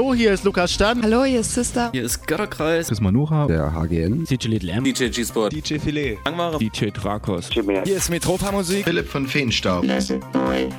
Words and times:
Hallo, 0.00 0.14
hier 0.14 0.32
ist 0.32 0.44
Lukas 0.44 0.72
Stern. 0.72 1.02
Hallo, 1.02 1.24
hier 1.24 1.40
ist 1.40 1.52
Sister. 1.52 1.90
Hier 1.92 2.04
ist 2.04 2.26
Götterkreis. 2.26 2.88
Chris 2.88 3.02
Manuha. 3.02 3.46
Der 3.46 3.74
HGN. 3.74 4.24
DJ 4.24 4.48
Little 4.48 4.72
M. 4.72 4.82
DJ 4.82 5.08
G-Sport. 5.08 5.52
DJ 5.52 5.78
Filet. 5.78 6.18
Langware. 6.24 6.56
DJ 6.56 6.86
Drakos. 6.86 7.50
Hier 7.50 7.84
ist 7.84 8.08
Metropa 8.08 8.50
Musik. 8.50 8.84
Philipp 8.84 9.08
von 9.08 9.26
Feenstaub. 9.26 9.84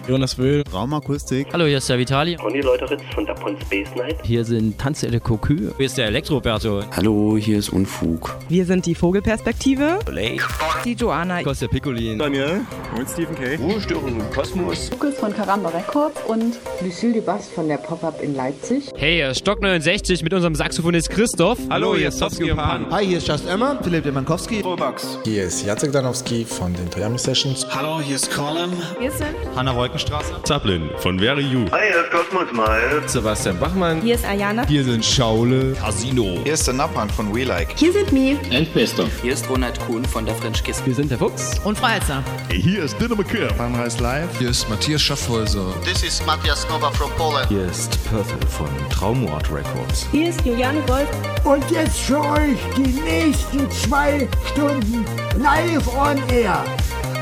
Jonas 0.08 0.38
Wöhl. 0.38 0.64
Raumakustik. 0.72 1.48
Hallo, 1.54 1.66
hier 1.66 1.78
ist 1.78 1.89
der 1.89 1.98
Vitali. 1.98 2.36
Conny 2.36 2.62
Leuteritz 2.62 3.02
von 3.14 3.25
der 3.25 3.34
Pon 3.34 3.57
Space 3.62 3.89
Night. 3.96 4.18
Hier 4.24 4.43
sind 4.43 4.78
Tanzelle 4.78 5.20
Cocu. 5.20 5.74
Hier 5.78 5.86
ist 5.86 5.98
der 5.98 6.07
Elektroberto. 6.07 6.84
Hallo, 6.96 7.38
hier 7.38 7.57
ist 7.57 7.70
Unfug. 7.70 8.38
Wir 8.50 8.65
sind 8.65 8.86
die 8.86 8.96
Vogelperspektive. 8.96 10.00
Blake. 10.06 10.43
Die 10.86 10.93
Joanna. 10.93 11.43
Kostja 11.43 11.68
Piccolin. 11.68 12.20
Daniel. 12.20 12.62
Und 12.98 13.10
Stephen 13.10 13.36
K. 13.36 13.56
Ruhestörung 13.56 14.20
im 14.20 14.32
Kosmos. 14.32 14.92
Lukas 14.92 15.15
von 15.15 15.34
Karamba 15.34 15.70
Records 15.70 16.20
und 16.28 16.57
Lucille 16.82 17.14
Dubas 17.14 17.48
von 17.50 17.68
der 17.68 17.78
Pop-Up 17.78 18.21
in 18.21 18.36
Leipzig. 18.36 18.90
Hey, 18.96 19.15
hier 19.15 19.32
ist 19.32 19.40
Stock 19.40 19.62
69 19.62 20.24
mit 20.24 20.34
unserem 20.34 20.56
Saxophonist 20.56 21.10
Christoph. 21.10 21.57
Hallo, 21.70 21.96
hier 21.96 22.10
ist 22.10 22.18
Sofsky 22.18 22.51
und 22.51 22.57
Pan. 22.57 22.86
Hi, 22.92 23.06
hier 23.06 23.20
ist 23.20 23.28
Just 23.28 23.48
Emma. 23.48 23.79
Philipp 23.82 24.04
Demankowski. 24.04 24.62
Robux. 24.62 25.20
Hier 25.24 25.46
ist 25.46 25.65
Jacek 25.65 25.92
Danowski 25.92 26.46
von 26.46 26.74
den 26.74 26.90
Toyami 26.90 27.18
Sessions. 27.18 27.65
Hallo, 27.74 28.01
hier 28.01 28.15
ist 28.18 28.32
Colin. 28.32 28.71
Wir 29.00 29.12
sind 29.12 29.36
Hanna 29.61 29.75
Wolkenstraße. 29.75 30.42
Zaplin 30.43 30.89
von 30.97 31.20
Very 31.20 31.43
You. 31.43 31.68
Hi, 31.71 31.82
hier 31.92 32.03
ist 32.03 32.09
Cosmos 32.09 32.52
Mal. 32.52 33.03
Sebastian 33.06 33.59
Bachmann. 33.59 34.02
Hier 34.02 34.16
ist 34.16 34.26
Ayana. 34.26 34.66
Hier 34.66 34.84
sind 34.84 35.06
Schaule. 35.06 35.73
Casino. 35.73 36.40
Hier 36.44 36.56
ist 36.56 36.66
der 36.66 36.73
Nappan 36.73 37.08
von 37.12 37.31
We 37.31 37.44
Like. 37.44 37.78
Hier 37.78 37.94
sind 37.94 38.12
Mi. 38.12 38.39
Endbester. 38.50 39.06
Hier 39.22 39.34
ist 39.34 39.48
Ronald 39.48 39.80
Kuhn 39.82 40.04
von 40.04 40.26
der 40.26 40.34
French 40.34 40.64
Kiss. 40.64 40.82
Wir 40.84 40.95
sind 40.95 41.12
der 41.12 41.20
Fuchs. 41.20 41.59
Und 41.64 41.78
Freizer. 41.78 42.23
Hier 42.50 42.86
ist 42.86 43.00
Dinner 43.00 43.16
McKeer. 43.16 43.54
Funrise 43.54 44.02
Live. 44.02 44.36
Hier 44.39 44.50
ist 44.50 44.67
Matthias 44.67 45.04
Schaffhäuser. 45.04 45.76
This 45.86 46.02
is 46.02 46.26
Matthias 46.26 46.67
Nova 46.67 46.89
from 46.89 47.12
Poland. 47.12 47.48
Hier 47.48 47.66
ist 47.66 48.04
Purple 48.09 48.48
von 48.48 48.67
Traumort 48.89 49.48
Records. 49.54 50.08
hier 50.12 50.30
ist 50.30 50.44
Juliane 50.44 50.82
Gold. 50.88 51.08
Und 51.44 51.70
jetzt 51.70 52.00
für 52.00 52.20
euch 52.20 52.58
die 52.76 53.00
nächsten 53.02 53.70
zwei 53.70 54.28
Stunden 54.54 55.06
live 55.38 55.88
on 55.95 56.17
air 56.30 56.66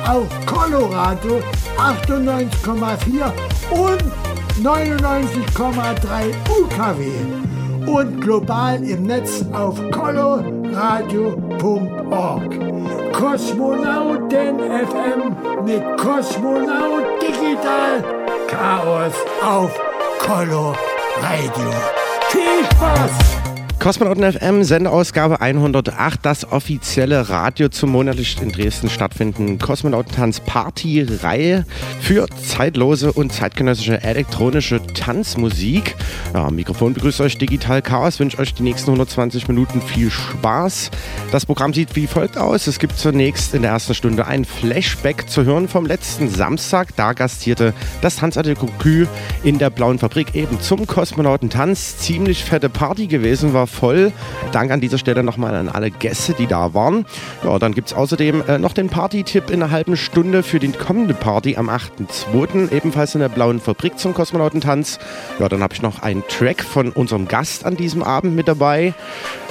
auf 0.08 0.28
Colorado 0.46 1.42
98,4 1.78 3.32
und 3.72 4.04
99,3 4.62 6.34
UKW 6.50 7.12
und 7.86 8.20
global 8.22 8.82
im 8.84 9.04
Netz 9.04 9.46
auf 9.54 9.80
coloradio.org. 9.92 12.60
Kosmonauten 13.14 14.60
FM 14.60 15.36
mit 15.66 15.84
Kosmonaut 15.98 17.22
Digital 17.22 18.04
Chaos 18.48 19.14
auf 19.42 19.72
Color 20.20 20.76
Radio. 21.22 21.72
Viel 22.30 22.66
Spaß! 22.72 23.39
Kosmonauten 23.80 24.30
FM, 24.34 24.66
Sendeausgabe 24.66 25.40
108, 25.40 26.20
das 26.22 26.52
offizielle 26.52 27.30
Radio 27.30 27.70
zum 27.70 27.92
monatlich 27.92 28.36
in 28.42 28.52
Dresden 28.52 28.90
stattfindenden 28.90 29.58
Kosmonautentanz 29.58 30.42
Party-Reihe 30.42 31.66
für 32.02 32.28
zeitlose 32.44 33.14
und 33.14 33.32
zeitgenössische 33.32 34.04
elektronische 34.04 34.86
Tanzmusik. 34.86 35.96
Ja, 36.34 36.52
Mikrofon 36.52 36.94
begrüßt 36.94 37.22
euch 37.22 37.38
Digital 37.38 37.82
Chaos, 37.82 38.20
wünsche 38.20 38.40
euch 38.40 38.54
die 38.54 38.64
nächsten 38.64 38.90
120 38.92 39.48
Minuten 39.48 39.82
viel 39.82 40.12
Spaß. 40.12 40.92
Das 41.32 41.46
Programm 41.46 41.74
sieht 41.74 41.96
wie 41.96 42.06
folgt 42.06 42.38
aus. 42.38 42.68
Es 42.68 42.80
gibt 42.80 42.98
zunächst 42.98 43.56
in 43.56 43.62
der 43.62 43.72
ersten 43.72 43.96
Stunde 43.96 44.28
ein 44.28 44.44
Flashback 44.44 45.30
zu 45.30 45.46
hören 45.46 45.70
vom 45.70 45.86
letzten 45.86 46.28
Samstag. 46.30 46.98
Da 46.98 47.14
gastierte 47.14 47.74
das 48.02 48.18
Tanzatelier 48.18 48.58
Cocu 48.58 49.06
in 49.46 49.58
der 49.58 49.70
Blauen 49.70 50.00
Fabrik 50.00 50.36
eben 50.36 50.60
zum 50.60 50.86
Kosmonautentanz. 50.86 51.98
Ziemlich 51.98 52.44
fette 52.44 52.68
Party 52.68 53.08
gewesen, 53.08 53.54
war 53.54 53.69
voll. 53.70 54.12
Dank 54.52 54.72
an 54.72 54.82
dieser 54.82 54.98
Stelle 54.98 55.24
nochmal 55.24 55.56
an 55.56 55.70
alle 55.70 55.92
Gäste, 55.92 56.34
die 56.34 56.48
da 56.48 56.74
waren. 56.74 57.06
Ja, 57.44 57.60
dann 57.60 57.74
gibt 57.74 57.90
es 57.90 57.94
außerdem 57.94 58.44
äh, 58.48 58.58
noch 58.58 58.74
den 58.74 58.90
Party-Tipp 58.90 59.50
in 59.50 59.62
einer 59.62 59.72
halben 59.72 59.96
Stunde 59.96 60.44
für 60.44 60.60
die 60.60 60.72
kommende 60.72 61.14
Party 61.14 61.56
am 61.56 61.70
8.2. 61.70 62.72
ebenfalls 62.72 63.16
in 63.16 63.22
der 63.22 63.30
Blauen 63.30 63.60
Fabrik 63.60 63.98
zum 63.98 64.14
Kosmonautentanz. 64.14 65.00
Ja, 65.40 65.48
dann 65.48 65.62
habe 65.62 65.74
ich 65.74 65.82
noch 65.82 66.02
einen 66.02 66.24
Track 66.28 66.64
von 66.64 66.92
unserem 66.92 67.28
Gast 67.28 67.66
an 67.66 67.78
diesem 67.78 68.04
Abend 68.04 68.36
mit 68.36 68.48
dabei. 68.48 68.94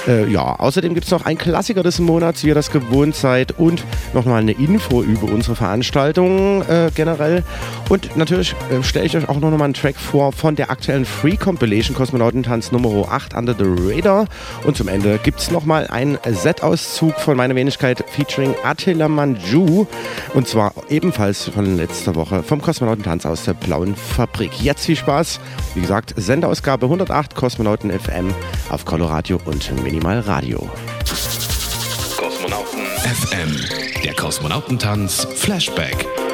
Äh, 0.09 0.27
ja, 0.27 0.55
außerdem 0.55 0.95
gibt 0.95 1.05
es 1.05 1.11
noch 1.11 1.25
einen 1.25 1.37
Klassiker 1.37 1.83
des 1.83 1.99
Monats, 1.99 2.43
wie 2.43 2.47
ihr 2.47 2.55
das 2.55 2.71
gewohnt 2.71 3.15
seid 3.15 3.59
und 3.59 3.83
nochmal 4.15 4.41
eine 4.41 4.53
Info 4.53 5.03
über 5.03 5.31
unsere 5.31 5.55
Veranstaltung 5.55 6.63
äh, 6.63 6.89
generell. 6.95 7.43
Und 7.89 8.17
natürlich 8.17 8.55
äh, 8.71 8.81
stelle 8.81 9.05
ich 9.05 9.15
euch 9.15 9.29
auch 9.29 9.39
noch 9.39 9.51
mal 9.51 9.65
einen 9.65 9.75
Track 9.75 9.97
vor 9.97 10.31
von 10.31 10.55
der 10.55 10.71
aktuellen 10.71 11.05
Free 11.05 11.37
Compilation 11.37 11.95
Kosmonautentanz 11.95 12.71
Nummer 12.71 13.11
8 13.11 13.35
Under 13.35 13.53
the 13.53 13.65
Radar. 13.65 14.25
Und 14.65 14.77
zum 14.77 14.87
Ende 14.87 15.19
gibt 15.21 15.41
es 15.41 15.51
nochmal 15.51 15.85
einen 15.87 16.17
Set-Auszug 16.27 17.19
von 17.19 17.37
meiner 17.37 17.53
Wenigkeit 17.53 18.03
featuring 18.09 18.55
Attila 18.63 19.07
Manju. 19.07 19.85
Und 20.33 20.47
zwar 20.47 20.73
ebenfalls 20.89 21.49
von 21.49 21.77
letzter 21.77 22.15
Woche 22.15 22.41
vom 22.41 22.61
Kosmonautentanz 22.61 23.27
aus 23.27 23.43
der 23.43 23.53
Blauen 23.53 23.95
Fabrik. 23.95 24.59
Jetzt 24.59 24.87
viel 24.87 24.95
Spaß. 24.95 25.39
Wie 25.75 25.81
gesagt, 25.81 26.15
Sendeausgabe 26.17 26.87
108 26.87 27.35
Kosmonauten 27.35 27.91
FM 27.91 28.33
auf 28.71 28.85
Coloradio 28.85 29.39
und 29.45 29.71
Minimal 29.99 30.19
Radio. 30.21 30.69
Kosmonauten 32.15 32.85
FM. 33.03 34.01
Der 34.01 34.15
Kosmonautentanz 34.15 35.27
Flashback. 35.35 36.28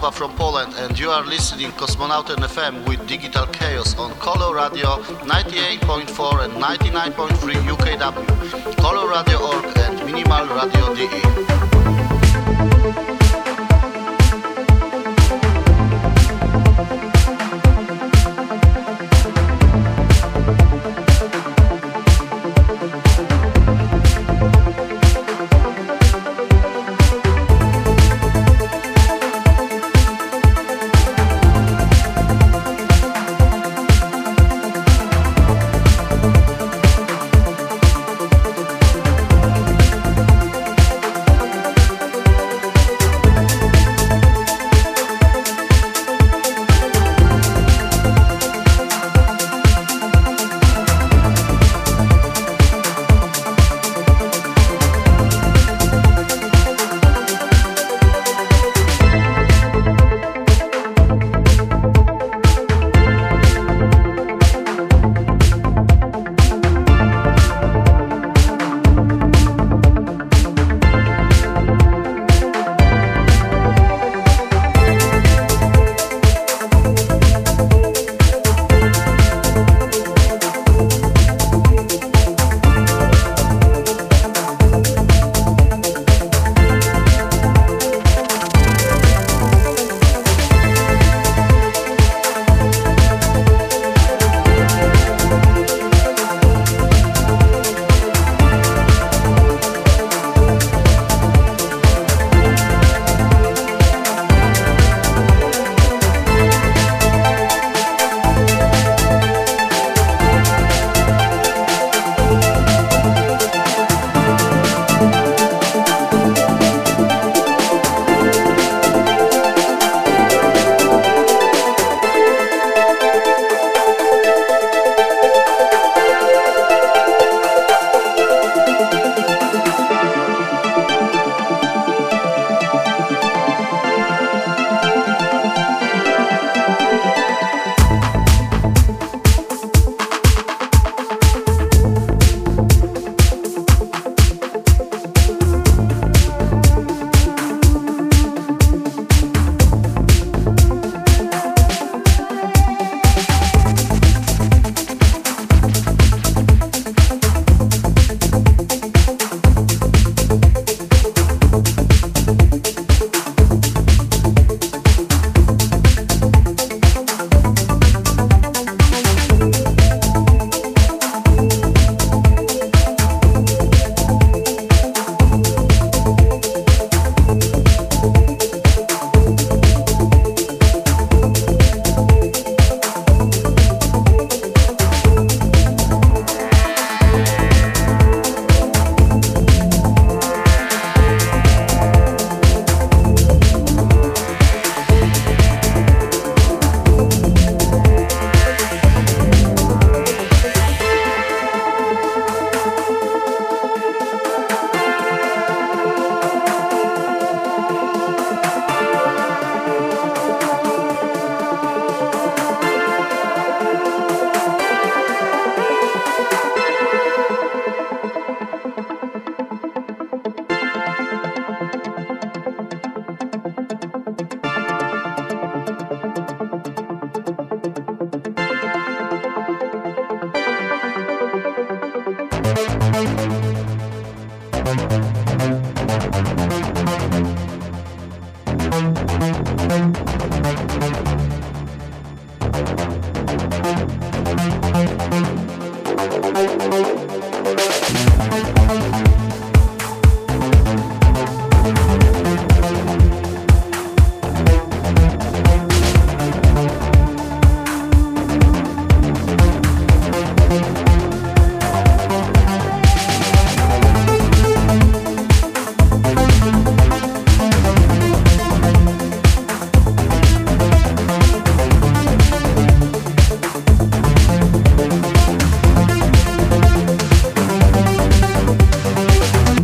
Matthias 0.00 0.02
Nova 0.02 0.12
from 0.12 0.36
Poland, 0.36 0.74
and 0.78 0.98
you 0.98 1.10
are 1.10 1.24
listening 1.24 1.70
Cosmonauten 1.72 2.36
FM 2.36 2.86
with 2.88 3.06
Digital 3.06 3.46
Chaos 3.46 3.96
on 3.98 4.12
Color 4.18 4.54
Radio 4.54 4.96
98.4 5.24 6.44
and 6.44 6.52
99.3 6.54 7.52
UKW, 7.68 8.76
Color 8.76 9.08
Radio.org, 9.10 9.76
and 9.78 10.06
Minimal 10.06 11.59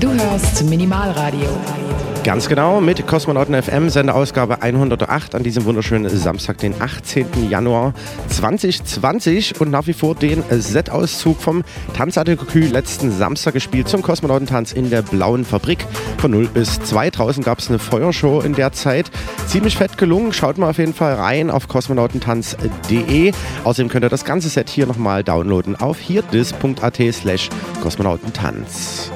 Du 0.01 0.13
hörst 0.13 0.63
Minimalradio. 0.65 1.49
Ganz 2.23 2.49
genau, 2.49 2.81
mit 2.81 3.07
Kosmonauten 3.07 3.55
FM, 3.63 3.89
Sendeausgabe 3.89 4.61
108 4.61 5.35
an 5.35 5.43
diesem 5.43 5.65
wunderschönen 5.65 6.11
Samstag, 6.11 6.59
den 6.59 6.75
18. 6.81 7.49
Januar 7.49 7.95
2020 8.29 9.61
und 9.61 9.71
nach 9.71 9.87
wie 9.87 9.93
vor 9.93 10.17
den 10.17 10.43
Set-Auszug 10.51 11.41
vom 11.41 11.63
Tanzartikü 11.95 12.67
letzten 12.67 13.13
Samstag 13.13 13.55
gespielt 13.55 13.89
zum 13.89 14.03
Kosmonautentanz 14.03 14.73
in 14.73 14.91
der 14.91 15.03
Blauen 15.03 15.45
Fabrik. 15.45 15.87
Von 16.19 16.33
0 16.33 16.49
bis 16.49 16.81
2 16.81 17.11
draußen 17.11 17.45
gab 17.45 17.61
es 17.61 17.69
eine 17.69 17.79
Feuershow 17.79 18.41
in 18.41 18.55
der 18.55 18.73
Zeit. 18.73 19.11
Ziemlich 19.47 19.77
fett 19.77 19.97
gelungen, 19.97 20.33
schaut 20.33 20.59
mal 20.59 20.71
auf 20.71 20.79
jeden 20.79 20.95
Fall 20.95 21.15
rein 21.15 21.51
auf 21.51 21.69
kosmonautentanz.de. 21.69 23.33
Außerdem 23.65 23.89
könnt 23.89 24.05
ihr 24.05 24.11
das 24.11 24.25
ganze 24.25 24.49
Set 24.49 24.69
hier 24.69 24.87
nochmal 24.87 25.23
downloaden 25.23 25.77
auf 25.77 25.99
hierdis.at 26.01 27.01
slash 27.13 27.49
kosmonautentanz. 27.83 29.13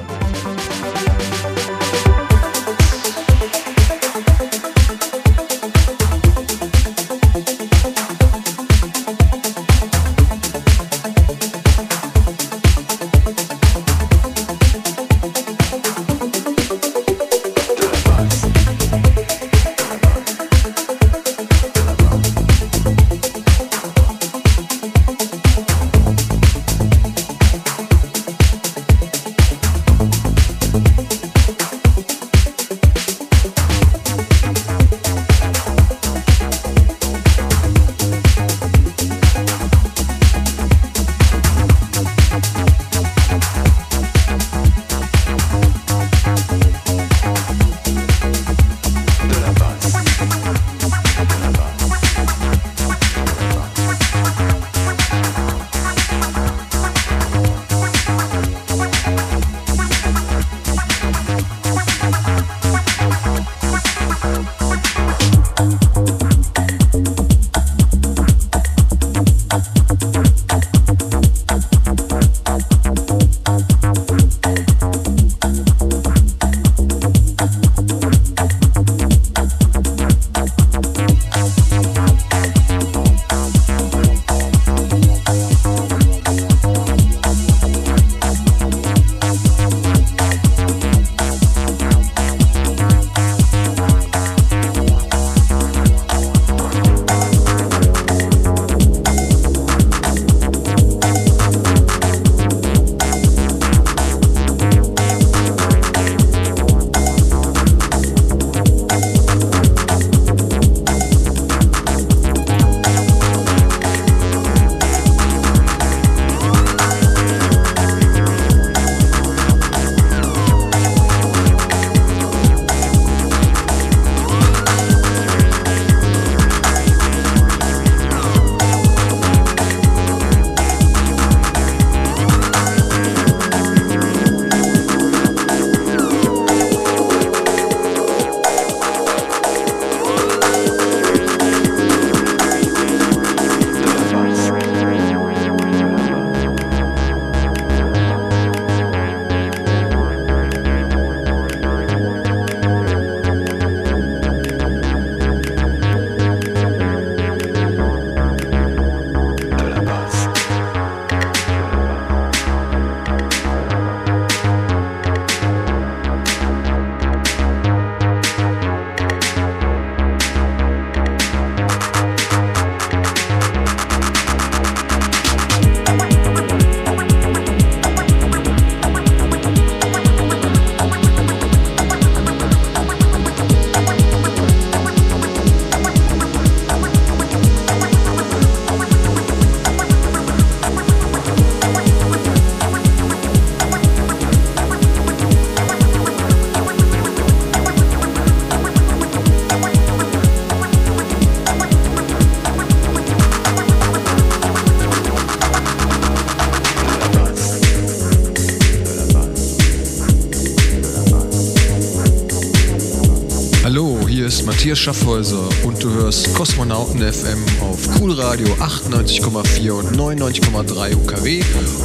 Matthias 214.71 214.85
Schaffhäuser 214.85 215.49
und 215.65 215.83
du 215.83 215.89
hörst 215.89 216.33
Kosmonauten 216.33 217.01
FM 217.01 217.43
auf 217.59 217.89
Cool 217.99 218.13
Radio 218.13 218.47
98,4 218.53 219.69
und 219.71 219.97
99,3 219.97 220.95
UKW 220.95 221.43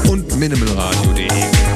und 0.09 0.39
minimalradio.de. 0.39 1.76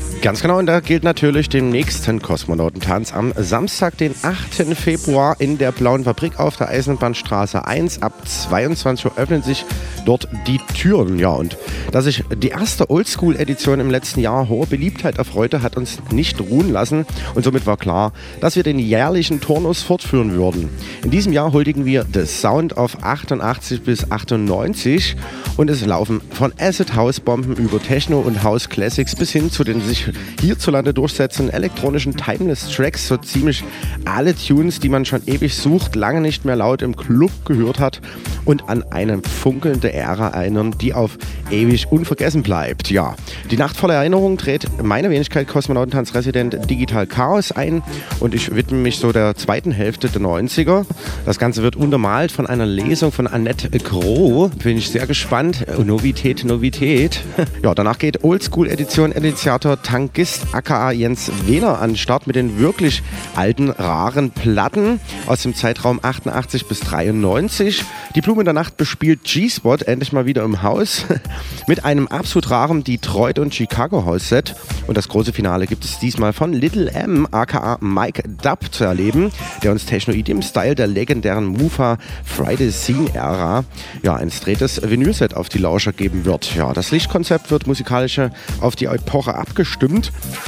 Ganz 0.21 0.43
genau, 0.43 0.59
und 0.59 0.67
da 0.67 0.81
gilt 0.81 1.03
natürlich 1.03 1.49
den 1.49 1.69
nächsten 1.69 2.21
Kosmonautentanz 2.21 3.11
am 3.11 3.33
Samstag, 3.35 3.97
den 3.97 4.13
8. 4.21 4.77
Februar 4.77 5.35
in 5.39 5.57
der 5.57 5.71
Blauen 5.71 6.03
Fabrik 6.03 6.39
auf 6.39 6.57
der 6.57 6.69
Eisenbahnstraße 6.69 7.65
1. 7.65 8.03
Ab 8.03 8.13
22 8.27 9.05
Uhr 9.05 9.17
öffnen 9.17 9.41
sich 9.41 9.65
dort 10.05 10.27
die 10.45 10.59
Türen. 10.75 11.17
Ja, 11.17 11.29
und 11.29 11.57
dass 11.91 12.05
sich 12.05 12.23
die 12.37 12.49
erste 12.49 12.91
Oldschool-Edition 12.91 13.79
im 13.79 13.89
letzten 13.89 14.19
Jahr 14.19 14.47
hohe 14.47 14.67
Beliebtheit 14.67 15.17
erfreute, 15.17 15.63
hat 15.63 15.75
uns 15.75 15.97
nicht 16.11 16.39
ruhen 16.39 16.71
lassen. 16.71 17.07
Und 17.33 17.43
somit 17.43 17.65
war 17.65 17.77
klar, 17.77 18.13
dass 18.41 18.55
wir 18.55 18.61
den 18.61 18.77
jährlichen 18.77 19.41
Turnus 19.41 19.81
fortführen 19.81 20.33
würden. 20.33 20.69
In 21.03 21.09
diesem 21.09 21.33
Jahr 21.33 21.51
huldigen 21.51 21.85
wir 21.85 22.05
The 22.13 22.27
Sound 22.27 22.77
of 22.77 22.95
88 23.01 23.81
bis 23.81 24.11
98 24.11 25.15
und 25.57 25.71
es 25.71 25.83
laufen 25.83 26.21
von 26.29 26.53
Acid 26.59 26.95
House 26.95 27.19
Bomben 27.19 27.55
über 27.55 27.81
Techno 27.81 28.19
und 28.19 28.43
House 28.43 28.69
Classics 28.69 29.15
bis 29.15 29.31
hin 29.31 29.49
zu 29.49 29.63
den 29.63 29.81
sich 29.81 30.10
hierzulande 30.39 30.93
durchsetzenden 30.93 31.53
elektronischen 31.53 32.15
Timeless 32.15 32.69
Tracks, 32.69 33.07
so 33.07 33.17
ziemlich 33.17 33.63
alle 34.05 34.35
Tunes, 34.35 34.79
die 34.79 34.89
man 34.89 35.05
schon 35.05 35.21
ewig 35.25 35.55
sucht, 35.55 35.95
lange 35.95 36.21
nicht 36.21 36.45
mehr 36.45 36.55
laut 36.55 36.81
im 36.81 36.95
Club 36.95 37.31
gehört 37.45 37.79
hat 37.79 38.01
und 38.45 38.69
an 38.69 38.83
eine 38.91 39.21
funkelnde 39.21 39.93
Ära 39.93 40.29
erinnern, 40.29 40.75
die 40.79 40.93
auf 40.93 41.17
ewig 41.49 41.91
unvergessen 41.91 42.43
bleibt. 42.43 42.89
Ja, 42.89 43.15
die 43.49 43.57
Nacht 43.57 43.75
voller 43.75 43.95
Erinnerung 43.95 44.37
dreht 44.37 44.67
meine 44.81 45.09
Wenigkeit 45.09 45.47
Kosmonautentanz-Resident 45.47 46.69
Digital 46.69 47.07
Chaos 47.07 47.51
ein 47.51 47.83
und 48.19 48.33
ich 48.33 48.55
widme 48.55 48.77
mich 48.77 48.97
so 48.97 49.11
der 49.11 49.35
zweiten 49.35 49.71
Hälfte 49.71 50.09
der 50.09 50.21
90er. 50.21 50.85
Das 51.25 51.39
Ganze 51.39 51.63
wird 51.63 51.75
untermalt 51.75 52.31
von 52.31 52.47
einer 52.47 52.65
Lesung 52.65 53.11
von 53.11 53.27
Annette 53.27 53.69
Groh. 53.69 54.49
Bin 54.63 54.77
ich 54.77 54.89
sehr 54.89 55.07
gespannt. 55.07 55.65
Novität, 55.83 56.43
Novität. 56.43 57.21
Ja, 57.63 57.75
danach 57.75 57.99
geht 57.99 58.23
Oldschool-Edition 58.23 59.11
Initiator 59.11 59.81
Tankist 60.01 60.47
aka 60.55 60.89
Jens 60.89 61.31
Wehner 61.45 61.79
an 61.79 61.95
Start 61.95 62.25
mit 62.25 62.35
den 62.35 62.57
wirklich 62.57 63.03
alten, 63.35 63.69
raren 63.69 64.31
Platten 64.31 64.99
aus 65.27 65.43
dem 65.43 65.53
Zeitraum 65.53 65.99
88 66.01 66.65
bis 66.65 66.79
93. 66.79 67.83
Die 68.15 68.21
Blume 68.21 68.43
der 68.43 68.53
Nacht 68.53 68.77
bespielt 68.77 69.23
G-Spot 69.25 69.75
endlich 69.75 70.11
mal 70.11 70.25
wieder 70.25 70.43
im 70.43 70.63
Haus 70.63 71.05
mit 71.67 71.85
einem 71.85 72.07
absolut 72.07 72.49
raren 72.49 72.83
Detroit 72.83 73.37
und 73.37 73.53
Chicago 73.53 74.03
House 74.03 74.29
Set. 74.29 74.55
Und 74.87 74.97
das 74.97 75.07
große 75.07 75.33
Finale 75.33 75.67
gibt 75.67 75.85
es 75.85 75.99
diesmal 75.99 76.33
von 76.33 76.51
Little 76.51 76.91
M 76.91 77.27
aka 77.29 77.77
Mike 77.79 78.23
Dub 78.41 78.73
zu 78.73 78.85
erleben, 78.85 79.31
der 79.61 79.71
uns 79.71 79.85
Technoid 79.85 80.29
im 80.29 80.41
Style 80.41 80.73
der 80.73 80.87
legendären 80.87 81.45
Mufa 81.45 81.99
Friday 82.25 82.71
Scene 82.71 83.13
Ära 83.13 83.63
ja, 84.01 84.15
ein 84.15 84.31
straightes 84.31 84.81
Vinylset 84.81 85.35
auf 85.35 85.47
die 85.47 85.59
Lauscher 85.59 85.93
geben 85.93 86.25
wird. 86.25 86.55
Ja, 86.55 86.73
das 86.73 86.89
Lichtkonzept 86.89 87.51
wird 87.51 87.67
musikalisch 87.67 88.19
auf 88.61 88.75
die 88.75 88.85
Epoche 88.85 89.35
abgestimmt. 89.35 89.90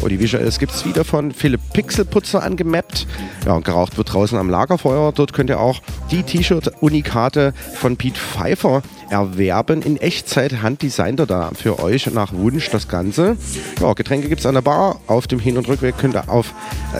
Und 0.01 0.09
die 0.09 0.19
Visuals 0.19 0.59
gibt 0.59 0.71
es 0.71 0.85
wieder 0.85 1.03
von 1.03 1.31
Philipp 1.31 1.61
Pixelputzer 1.73 2.43
angemappt. 2.43 3.07
Ja, 3.45 3.53
und 3.53 3.65
geraucht 3.65 3.97
wird 3.97 4.13
draußen 4.13 4.37
am 4.37 4.49
Lagerfeuer. 4.49 5.11
Dort 5.11 5.33
könnt 5.33 5.49
ihr 5.49 5.59
auch 5.59 5.81
die 6.11 6.23
T-Shirt-Unikate 6.23 7.53
von 7.75 7.97
Pete 7.97 8.19
Pfeiffer 8.19 8.81
erwerben. 9.09 9.81
In 9.81 9.97
Echtzeit 9.97 10.61
handdesignt 10.61 11.19
er 11.19 11.25
da 11.25 11.51
für 11.53 11.79
euch 11.79 12.11
nach 12.11 12.33
Wunsch 12.33 12.69
das 12.69 12.87
Ganze. 12.87 13.37
Ja, 13.79 13.93
Getränke 13.93 14.29
gibt 14.29 14.41
es 14.41 14.45
an 14.45 14.55
der 14.55 14.61
Bar. 14.61 14.99
Auf 15.07 15.27
dem 15.27 15.39
Hin- 15.39 15.57
und 15.57 15.67
Rückweg 15.67 15.97
könnt 15.97 16.15
ihr 16.15 16.29
auf 16.29 16.53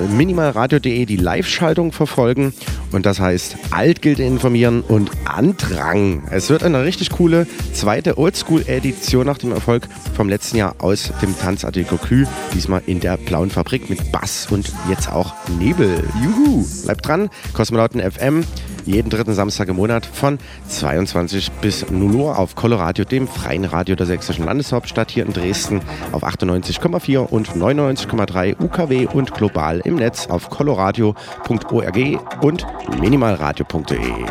minimalradio.de 0.10 1.06
die 1.06 1.18
Live-Schaltung 1.18 1.92
verfolgen. 1.92 2.54
Und 2.92 3.06
das 3.06 3.20
heißt, 3.20 3.58
Altgilde 3.72 4.24
informieren 4.24 4.82
und 4.82 5.12
Andrang. 5.26 6.24
Es 6.32 6.50
wird 6.50 6.64
eine 6.64 6.84
richtig 6.84 7.10
coole 7.10 7.48
zweite 7.74 8.18
Oldschool-Edition 8.18 9.26
nach 9.26 9.38
dem 9.38 9.52
Erfolg 9.52 9.88
vom 10.16 10.30
letzten 10.30 10.58
Jahr 10.58 10.76
aus 10.80 11.12
dem 11.22 11.38
Tanzartikel 11.38 11.98
Kü. 11.98 12.26
Diesmal 12.54 12.84
in 12.86 13.00
der 13.00 13.18
Blauen 13.18 13.50
Fabrik 13.50 13.90
mit 13.90 14.12
Bass 14.12 14.48
und 14.52 14.72
jetzt 14.90 15.12
auch 15.12 15.34
Nebel. 15.60 16.04
Juhu! 16.24 16.66
Bleibt 16.86 17.08
dran, 17.08 17.30
Kosmonauten 17.54 18.00
FM 18.00 18.44
jeden 18.86 19.10
dritten 19.10 19.34
Samstag 19.34 19.70
im 19.70 19.78
Monat 19.78 20.06
von 20.06 20.38
22 20.68 21.52
bis 21.62 21.90
0 21.90 22.16
Uhr 22.16 22.38
auf 22.38 22.56
Coloradio, 22.56 23.06
dem 23.06 23.28
freien 23.28 23.66
Radio 23.66 23.96
der 23.96 24.06
sächsischen 24.06 24.46
Landeshauptstadt 24.46 25.12
hier 25.12 25.26
in 25.26 25.34
Dresden 25.34 25.82
auf 26.12 26.24
98,4 26.24 27.18
und 27.18 27.50
99,3 27.50 28.62
UKW 28.62 29.08
und 29.08 29.34
global 29.34 29.82
im 29.84 29.96
Netz 29.96 30.28
auf 30.28 30.50
coloradio.org 30.50 31.98
und 32.42 32.66
minimalradio.de. 33.00 34.26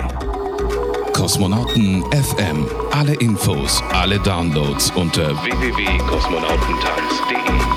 Kosmonauten 1.12 2.02
FM. 2.10 2.66
Alle 2.90 3.14
Infos, 3.14 3.82
alle 3.92 4.18
Downloads 4.20 4.90
unter 4.96 5.30
www.kosmonautentanz.de. 5.44 7.71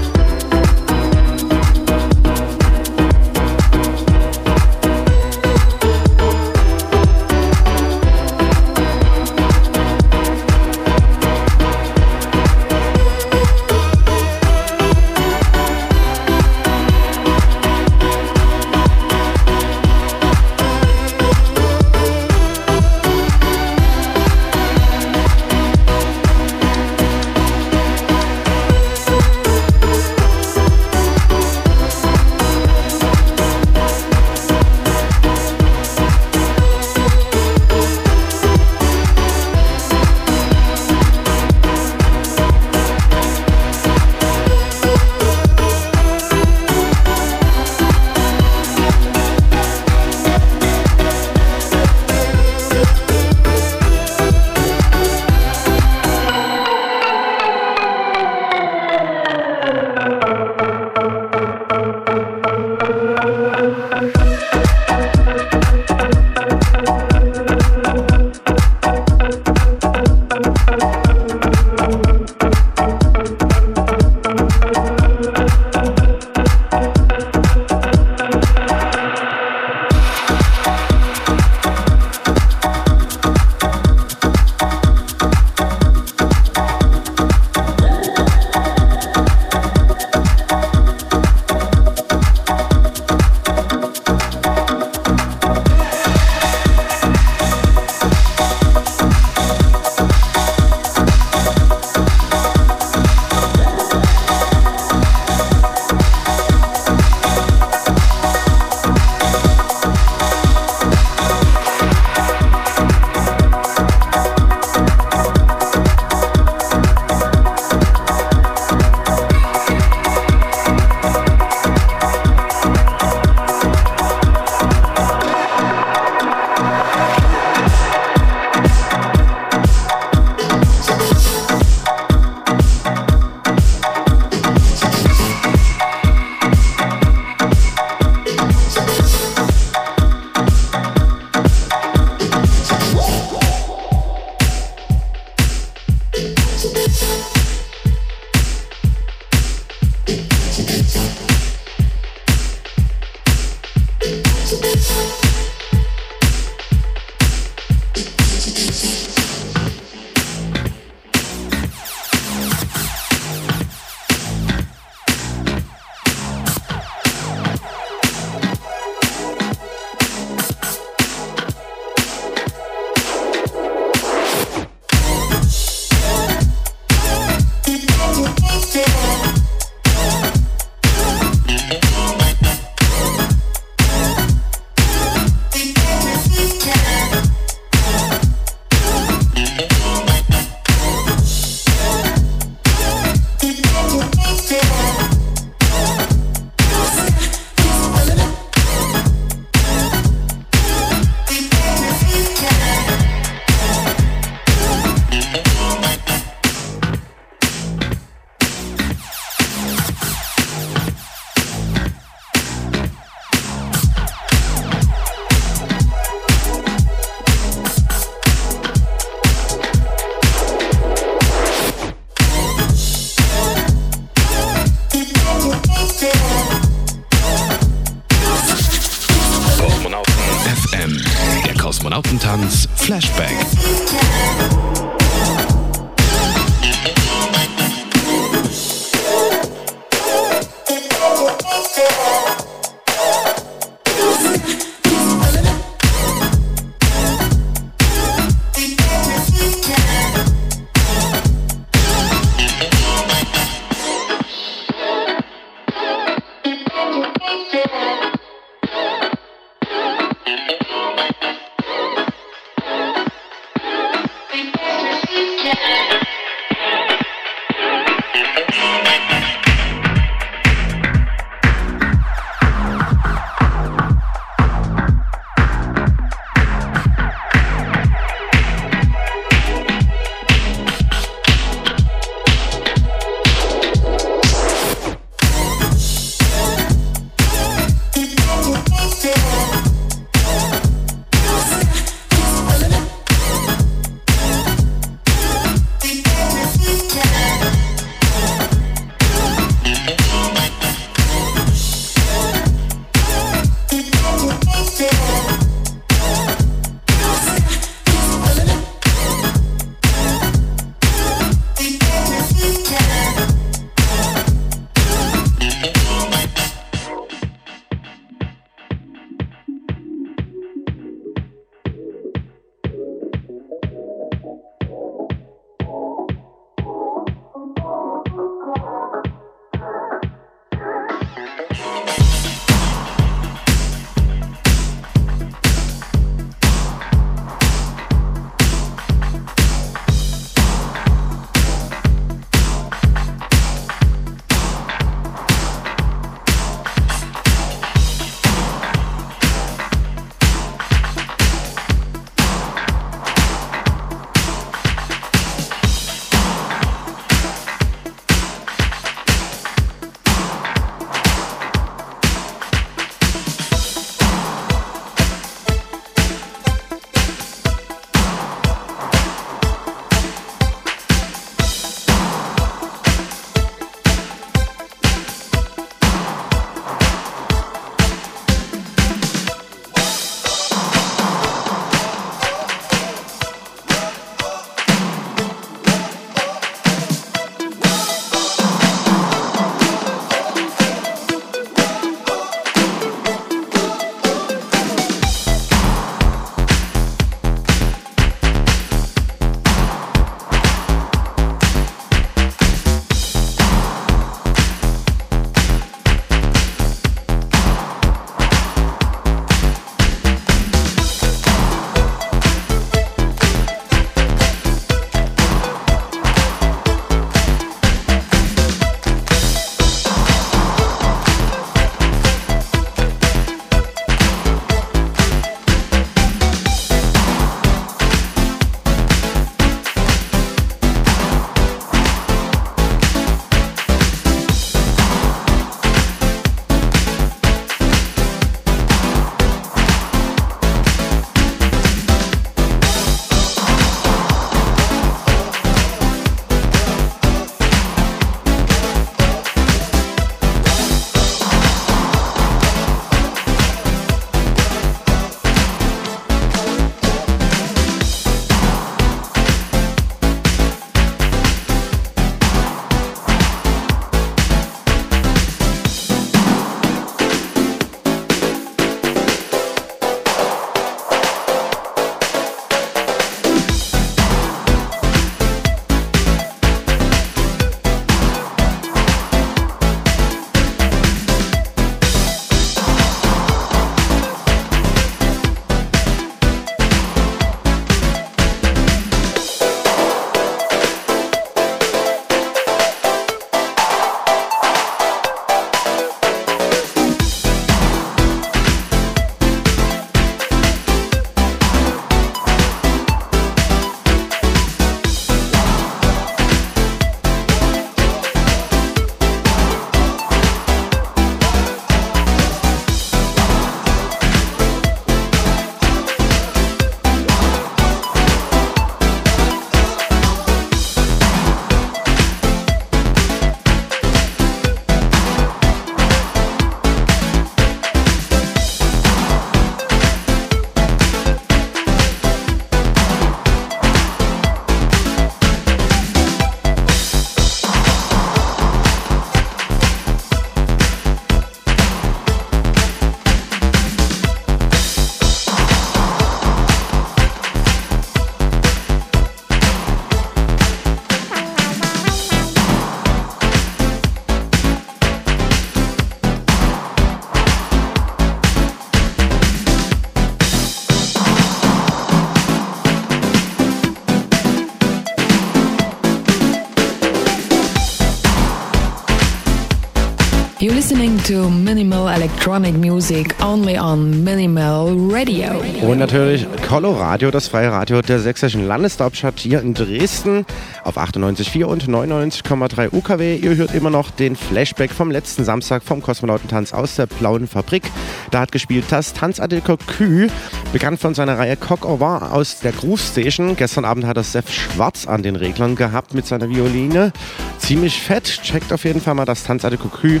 listening 570.60 571.02
to 571.04 571.30
minimal 571.30 571.88
electronic 571.88 572.54
music 572.54 573.14
only 573.24 573.58
on 573.58 574.04
Minimal 574.04 574.76
Radio. 574.92 575.40
Und 575.62 575.78
natürlich 575.78 576.26
Coloradio, 576.46 577.10
das 577.10 577.28
freie 577.28 577.50
Radio 577.50 577.80
der 577.80 577.98
sächsischen 577.98 578.46
Landeshauptstadt 578.46 579.18
hier 579.18 579.40
in 579.40 579.54
Dresden 579.54 580.26
auf 580.62 580.76
98,4 580.76 581.44
und 581.44 581.66
99,3 581.66 582.74
UKW. 582.74 583.16
Ihr 583.16 583.36
hört 583.36 583.54
immer 583.54 583.70
noch 583.70 583.90
den 583.90 584.16
Flashback 584.16 584.70
vom 584.70 584.90
letzten 584.90 585.24
Samstag 585.24 585.62
vom 585.62 585.80
Kosmonautentanz 585.80 586.52
aus 586.52 586.76
der 586.76 586.84
Blauen 586.84 587.26
Fabrik. 587.26 587.62
Da 588.10 588.20
hat 588.20 588.30
gespielt 588.30 588.66
das 588.68 588.92
Tanzadel 588.92 589.40
Cocu, 589.40 590.08
bekannt 590.52 590.78
von 590.78 590.94
seiner 590.94 591.16
Reihe 591.16 591.38
Coq 591.38 591.64
au 591.64 591.80
Vent 591.80 592.12
aus 592.12 592.40
der 592.40 592.52
Groove 592.52 592.82
Station. 592.82 593.34
Gestern 593.34 593.64
Abend 593.64 593.86
hat 593.86 593.96
das 593.96 594.12
Seth 594.12 594.28
Schwarz 594.28 594.86
an 594.86 595.02
den 595.02 595.16
Reglern 595.16 595.56
gehabt 595.56 595.94
mit 595.94 596.06
seiner 596.06 596.28
Violine. 596.28 596.92
Ziemlich 597.38 597.80
fett. 597.80 598.20
Checkt 598.22 598.52
auf 598.52 598.64
jeden 598.64 598.82
Fall 598.82 598.94
mal 598.94 599.06
das 599.06 599.24
Tanzadel 599.24 599.56
Cocu 599.56 600.00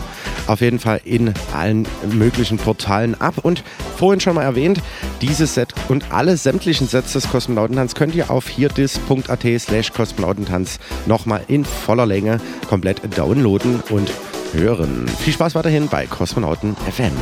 auf 0.50 0.60
jeden 0.60 0.78
Fall 0.78 1.00
in 1.04 1.32
allen 1.54 1.86
möglichen 2.12 2.58
Portalen 2.58 3.18
ab. 3.20 3.34
Und 3.42 3.62
vorhin 3.96 4.20
schon 4.20 4.34
mal 4.34 4.42
erwähnt, 4.42 4.80
dieses 5.20 5.54
Set 5.54 5.72
und 5.88 6.12
alle 6.12 6.36
sämtlichen 6.36 6.88
Sets 6.88 7.12
des 7.12 7.30
Kosmonautentanz 7.30 7.94
könnt 7.94 8.14
ihr 8.14 8.30
auf 8.30 8.48
hierdis.at 8.48 9.46
slash 9.58 9.92
Kosmonautentanz 9.92 10.78
nochmal 11.06 11.42
in 11.48 11.64
voller 11.64 12.06
Länge 12.06 12.40
komplett 12.68 13.00
downloaden 13.16 13.80
und 13.90 14.10
hören. 14.52 15.06
Viel 15.20 15.32
Spaß 15.32 15.54
weiterhin 15.54 15.88
bei 15.88 16.06
Kosmonauten 16.06 16.76
FM. 16.90 17.12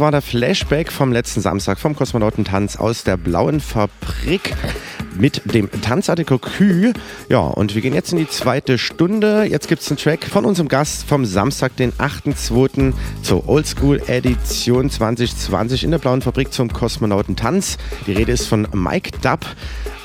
Das 0.00 0.06
war 0.06 0.12
der 0.12 0.22
Flashback 0.22 0.90
vom 0.90 1.12
letzten 1.12 1.42
Samstag 1.42 1.78
vom 1.78 1.94
Kosmonautentanz 1.94 2.76
aus 2.76 3.04
der 3.04 3.18
Blauen 3.18 3.60
Fabrik 3.60 4.54
mit 5.18 5.42
dem 5.52 5.70
Tanzartikel 5.82 6.38
Kü. 6.38 6.94
Ja, 7.28 7.40
und 7.40 7.74
wir 7.74 7.82
gehen 7.82 7.92
jetzt 7.92 8.10
in 8.12 8.16
die 8.16 8.26
zweite 8.26 8.78
Stunde. 8.78 9.44
Jetzt 9.44 9.68
gibt 9.68 9.82
es 9.82 9.90
einen 9.90 9.98
Track 9.98 10.24
von 10.24 10.46
unserem 10.46 10.68
Gast 10.68 11.06
vom 11.06 11.26
Samstag, 11.26 11.76
den 11.76 11.92
8.2. 11.92 12.94
zur 13.22 13.46
Oldschool 13.46 14.00
Edition 14.06 14.88
2020 14.88 15.84
in 15.84 15.90
der 15.90 15.98
Blauen 15.98 16.22
Fabrik 16.22 16.50
zum 16.50 16.72
Kosmonautentanz. 16.72 17.76
Die 18.06 18.12
Rede 18.12 18.32
ist 18.32 18.46
von 18.46 18.68
Mike 18.72 19.10
Dubb 19.20 19.44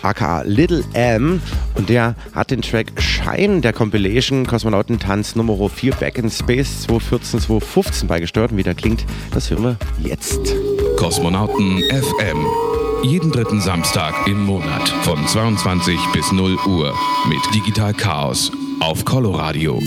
aka 0.05 0.43
Little 0.43 0.83
M. 0.93 1.41
Und 1.73 1.89
der 1.89 2.15
hat 2.33 2.51
den 2.51 2.61
Track 2.61 3.01
Shine 3.25 3.61
der 3.61 3.73
Compilation 3.73 4.45
Kosmonautentanz 4.45 5.35
Nummer 5.35 5.67
4 5.67 5.95
Back 5.95 6.19
in 6.19 6.29
Space 6.29 6.83
2014, 6.83 7.39
2015 7.39 8.07
beigesteuert. 8.07 8.51
Und 8.51 8.57
wie 8.57 8.63
der 8.63 8.75
klingt, 8.75 9.03
das 9.31 9.49
hören 9.49 9.63
wir 9.63 9.77
jetzt. 9.97 10.39
Kosmonauten 10.97 11.81
FM. 11.89 12.45
Jeden 13.01 13.31
dritten 13.31 13.61
Samstag 13.61 14.27
im 14.27 14.45
Monat 14.45 14.89
von 15.01 15.25
22 15.27 15.97
bis 16.13 16.31
0 16.31 16.55
Uhr 16.67 16.93
mit 17.27 17.39
Digital 17.55 17.93
Chaos 17.93 18.51
auf 18.79 19.03
Coloradio. 19.05 19.79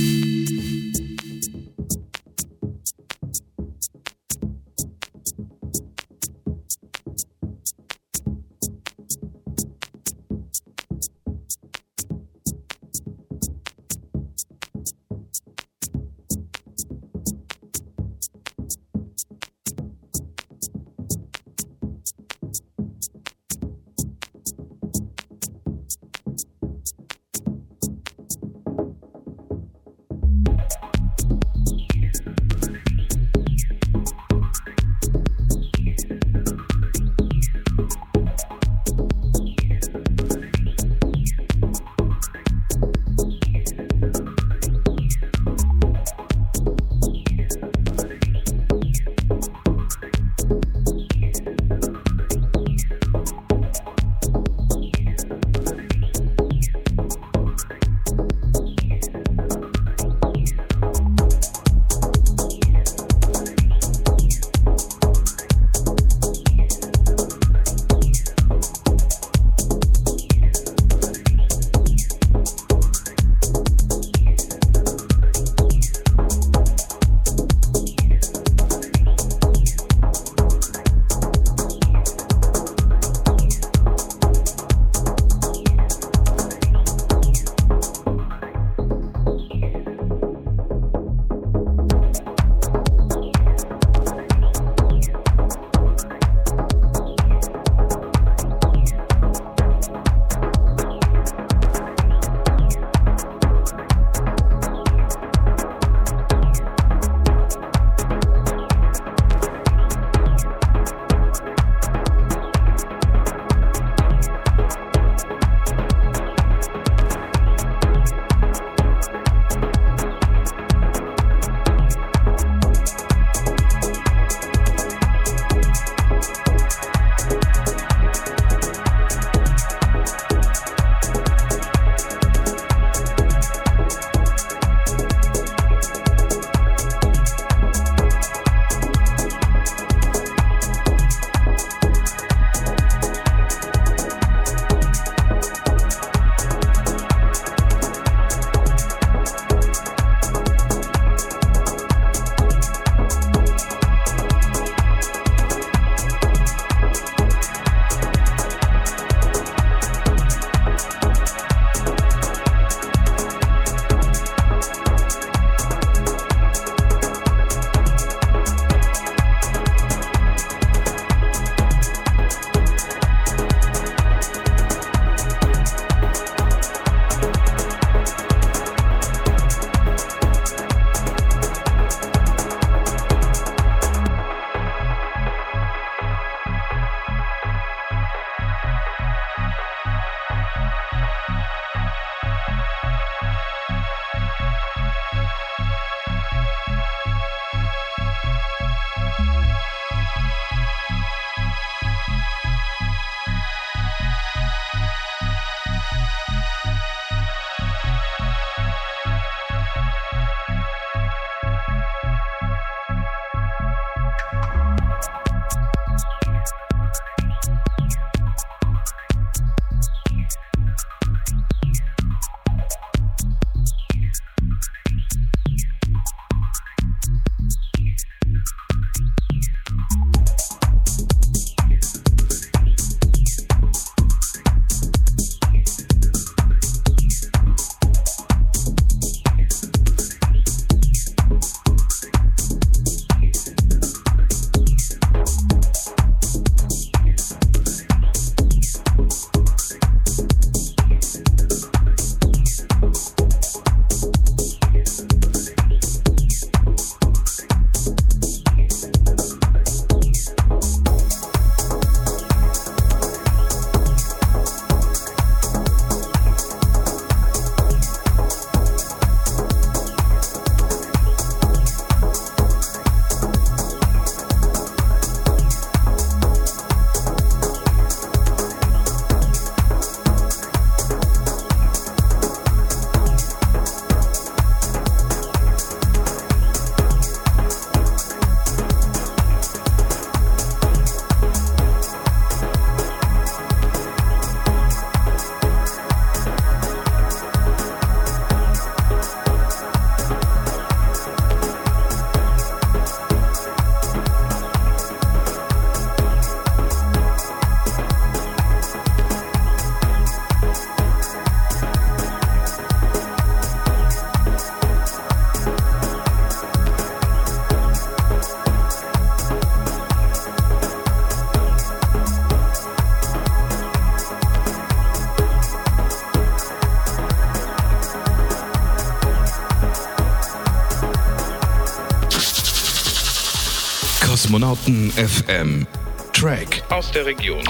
Kosmonauten 334.38 334.92
FM. 334.92 335.66
Track 336.12 336.62
aus 336.70 336.92
der 336.92 337.06
Region. 337.06 337.42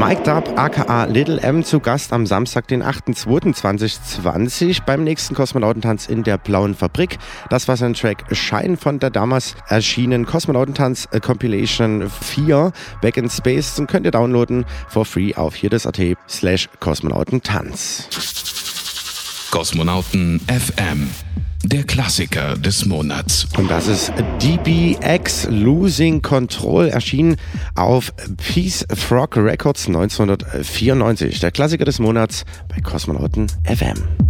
Mike 0.00 0.24
Dub 0.24 0.58
aka 0.58 1.04
Little 1.04 1.40
M 1.40 1.62
zu 1.62 1.78
Gast 1.78 2.12
am 2.12 2.26
Samstag, 2.26 2.66
den 2.66 2.82
8.2.2020 2.82 4.82
beim 4.84 5.04
nächsten 5.04 5.36
Kosmonautentanz 5.36 6.08
in 6.08 6.24
der 6.24 6.36
Blauen 6.36 6.74
Fabrik. 6.74 7.18
Das 7.48 7.68
war 7.68 7.76
sein 7.76 7.94
Track 7.94 8.24
Shine 8.32 8.76
von 8.76 8.98
der 8.98 9.10
damals 9.10 9.54
erschienenen 9.68 10.26
Kosmonautentanz 10.26 11.08
Compilation 11.22 12.10
4 12.10 12.72
Back 13.00 13.16
in 13.16 13.30
Space 13.30 13.78
und 13.78 13.86
könnt 13.86 14.04
ihr 14.04 14.10
downloaden 14.10 14.64
for 14.88 15.04
free 15.04 15.36
auf 15.36 15.54
hier.at 15.54 16.00
slash 16.28 16.68
Kosmonautentanz. 16.80 18.08
Kosmonauten 19.52 20.40
FM. 20.48 21.08
Der 21.70 21.84
Klassiker 21.84 22.56
des 22.56 22.84
Monats. 22.84 23.46
Und 23.56 23.70
das 23.70 23.86
ist 23.86 24.12
DBX 24.42 25.46
Losing 25.50 26.20
Control, 26.20 26.88
erschienen 26.88 27.36
auf 27.76 28.12
Peace 28.38 28.84
Frog 28.92 29.36
Records 29.36 29.86
1994. 29.86 31.38
Der 31.38 31.52
Klassiker 31.52 31.84
des 31.84 32.00
Monats 32.00 32.44
bei 32.66 32.80
Kosmonauten 32.80 33.46
FM. 33.62 34.29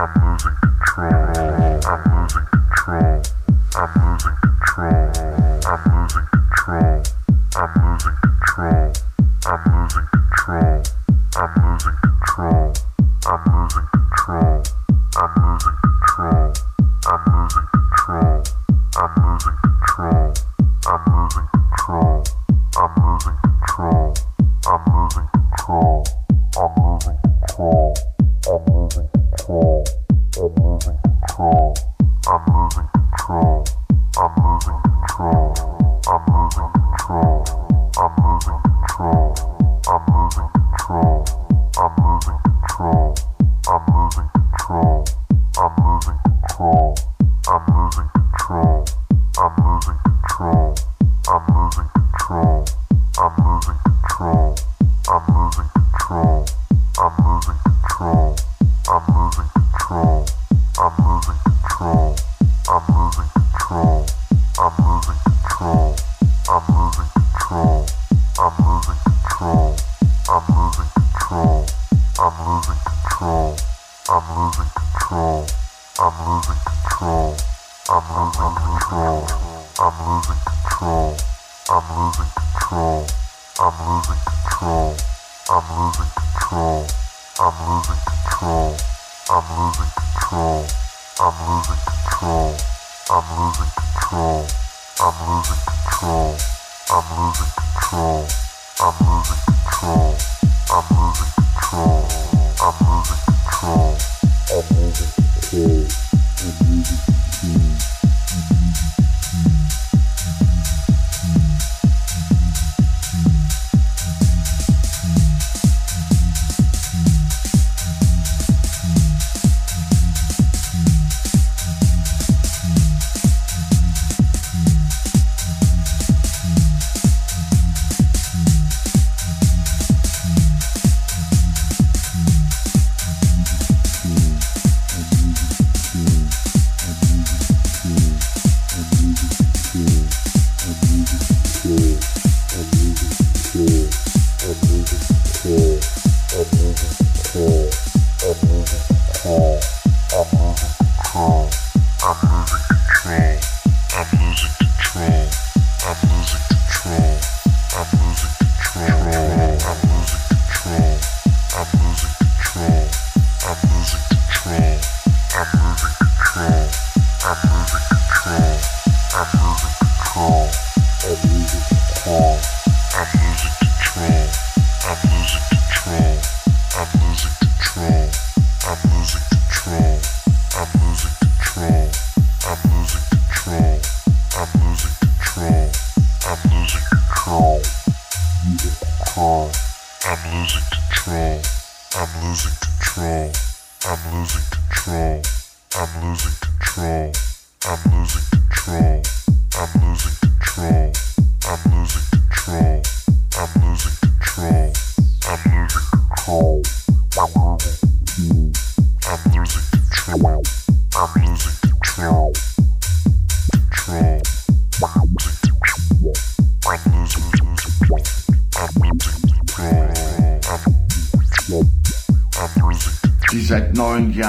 I'm 0.00 0.32
losing 0.32 0.56
control. 0.62 1.12
I'm 1.84 2.22
losing 2.22 2.46
control. 2.46 3.22
I'm 3.76 4.12
losing 4.12 4.30
control. 4.30 4.49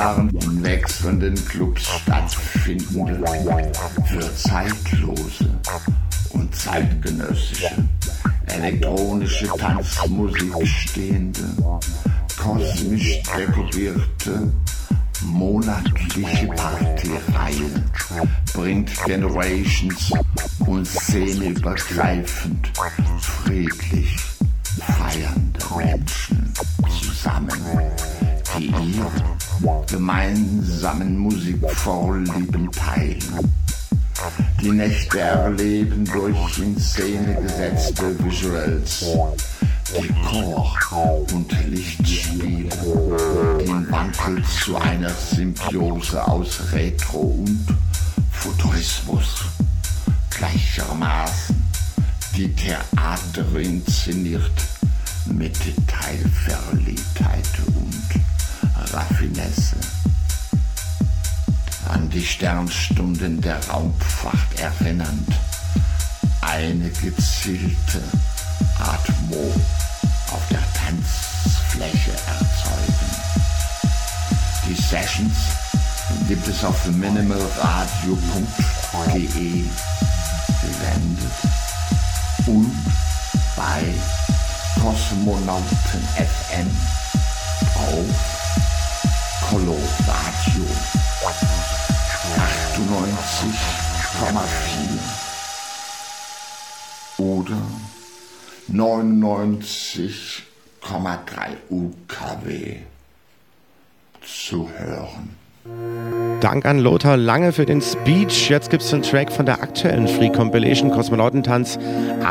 Jahren 0.01 0.63
wechselnden 0.63 1.35
Clubs 1.45 1.83
stattfindende, 1.85 3.23
für 4.05 4.35
zeitlose 4.35 5.45
und 6.31 6.55
zeitgenössische 6.55 7.69
elektronische 8.47 9.45
Tanzmusik 9.59 10.67
stehende, 10.67 11.43
kosmisch 12.35 13.21
dekorierte, 13.37 14.51
monatliche 15.23 16.47
Partyreihe 16.47 17.69
bringt 18.55 18.91
Generations 19.05 20.13
und 20.65 20.87
szeneübergreifend 20.87 22.71
friedlich 23.19 24.15
feiernde 24.97 25.59
Menschen 25.77 26.51
zusammen, 26.89 27.51
ihre 28.59 29.85
gemeinsamen 29.87 31.17
Musikvorlieben 31.17 32.71
teilen. 32.71 33.51
Die 34.61 34.71
Nächte 34.71 35.19
erleben 35.19 36.05
durch 36.05 36.59
in 36.59 36.79
Szene 36.79 37.37
gesetzte 37.41 38.23
Visuals, 38.23 39.05
Dekor 39.93 41.25
und 41.33 41.51
Lichtspiele, 41.67 42.69
den 43.59 43.91
Wandel 43.91 44.43
zu 44.45 44.77
einer 44.77 45.09
Symbiose 45.09 46.25
aus 46.27 46.59
Retro 46.71 47.19
und 47.19 47.65
Futurismus. 48.31 49.45
Gleichermaßen 50.29 51.55
die 52.35 52.53
Theater 52.53 53.45
inszeniert 53.59 54.51
mit 55.25 55.55
Detailverliebtheit 55.65 57.49
und 57.75 58.21
Raffinesse. 58.93 59.75
An 61.89 62.09
die 62.09 62.25
Sternstunden 62.25 63.41
der 63.41 63.59
Raumfahrt 63.67 64.59
erinnernd, 64.59 65.27
eine 66.41 66.89
gezielte 66.89 68.01
Atmo 68.79 69.53
auf 70.31 70.41
der 70.49 70.63
Tanzfläche 70.73 72.11
erzeugen. 72.11 73.11
Die 74.67 74.75
Sessions 74.75 75.37
gibt 76.27 76.47
es 76.47 76.63
auf 76.63 76.87
minimalradio.de 76.87 79.65
gesendet 80.61 81.31
und 82.47 82.71
bei 83.55 83.83
Kosmonauten 84.81 86.01
FM 86.15 86.71
auf 87.75 88.40
Coloradio 89.51 90.63
98,4 97.17 97.17
oder 97.17 97.61
99,3 98.71 101.57
UKW 101.69 102.77
zu 104.25 104.69
hören. 104.69 105.40
Dank 106.41 106.65
an 106.65 106.79
Lothar 106.79 107.17
Lange 107.17 107.51
für 107.51 107.65
den 107.65 107.81
Speech. 107.81 108.49
Jetzt 108.49 108.71
gibt 108.71 108.81
es 108.81 108.91
einen 108.91 109.03
Track 109.03 109.31
von 109.31 109.45
der 109.45 109.61
aktuellen 109.61 110.07
Free 110.07 110.29
Compilation 110.29 110.89
Kosmonautentanz 110.89 111.77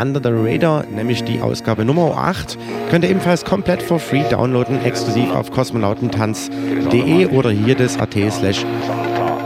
Under 0.01 0.21
the 0.21 0.31
Radar, 0.33 0.85
nämlich 0.85 1.23
die 1.23 1.41
Ausgabe 1.41 1.85
Nummer 1.85 2.17
8. 2.17 2.59
Könnt 2.91 3.05
ihr 3.05 3.11
ebenfalls 3.11 3.45
komplett 3.45 3.83
for 3.83 4.01
free 4.01 4.25
downloaden, 4.29 4.85
exklusiv 4.85 5.31
auf 5.33 5.53
kosmonautentanz.de 5.53 7.27
oder 7.27 7.51
hier 7.51 7.77
das 7.77 7.99
AT 7.99 8.15
slash 8.31 8.67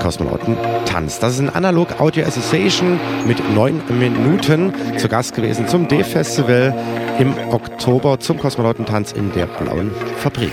Kosmonautentanz. 0.01 1.19
Das 1.19 1.35
ist 1.35 1.41
ein 1.41 1.51
Analog 1.51 2.01
Audio 2.01 2.25
Association 2.25 2.99
mit 3.27 3.39
neun 3.55 3.83
Minuten 3.99 4.73
zu 4.97 5.09
Gast 5.09 5.35
gewesen 5.35 5.69
zum 5.69 5.89
D-Festival 5.89 6.75
im 7.19 7.35
Oktober 7.51 8.19
zum 8.19 8.39
Kosmonautentanz 8.39 9.13
in 9.13 9.33
der 9.33 9.47
Blauen 9.47 9.91
Fabrik. 10.19 10.53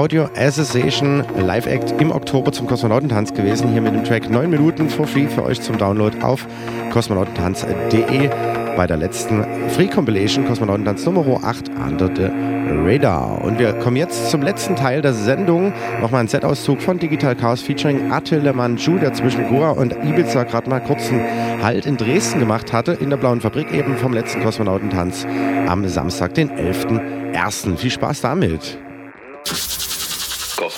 Audio 0.00 0.30
Association 0.34 1.22
Live 1.36 1.66
Act 1.66 1.92
im 2.00 2.10
Oktober 2.10 2.52
zum 2.52 2.66
Kosmonautentanz 2.66 3.34
gewesen. 3.34 3.70
Hier 3.70 3.82
mit 3.82 3.92
dem 3.92 4.02
Track 4.02 4.30
9 4.30 4.48
Minuten 4.48 4.88
for 4.88 5.06
free 5.06 5.28
für 5.28 5.44
euch 5.44 5.60
zum 5.60 5.76
Download 5.76 6.16
auf 6.22 6.46
kosmonautentanz.de 6.90 8.30
bei 8.78 8.86
der 8.86 8.96
letzten 8.96 9.44
Free 9.68 9.88
Compilation 9.88 10.46
Kosmonautentanz 10.46 11.04
Nummer 11.04 11.44
8 11.44 11.68
Under 11.86 12.08
the 12.16 12.30
Radar. 12.82 13.44
Und 13.44 13.58
wir 13.58 13.74
kommen 13.74 13.96
jetzt 13.96 14.30
zum 14.30 14.40
letzten 14.40 14.74
Teil 14.74 15.02
der 15.02 15.12
Sendung. 15.12 15.74
Nochmal 16.00 16.22
ein 16.22 16.28
Set-Auszug 16.28 16.80
von 16.80 16.98
Digital 16.98 17.36
Chaos 17.36 17.60
featuring 17.60 18.10
Attila 18.10 18.54
Manju, 18.54 18.96
der 18.96 19.12
zwischen 19.12 19.48
Goa 19.48 19.72
und 19.72 19.94
Ibiza 20.02 20.44
gerade 20.44 20.70
mal 20.70 20.80
kurzen 20.80 21.20
Halt 21.62 21.84
in 21.84 21.98
Dresden 21.98 22.40
gemacht 22.40 22.72
hatte, 22.72 22.92
in 22.92 23.10
der 23.10 23.18
Blauen 23.18 23.42
Fabrik 23.42 23.70
eben 23.70 23.98
vom 23.98 24.14
letzten 24.14 24.42
Kosmonautentanz 24.42 25.26
am 25.66 25.86
Samstag, 25.86 26.32
den 26.32 26.48
11.01. 26.52 27.76
Viel 27.76 27.90
Spaß 27.90 28.22
damit! 28.22 28.78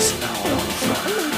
Is 0.00 0.18
now 0.18 0.32
on 0.32 0.58
fire. 0.60 1.29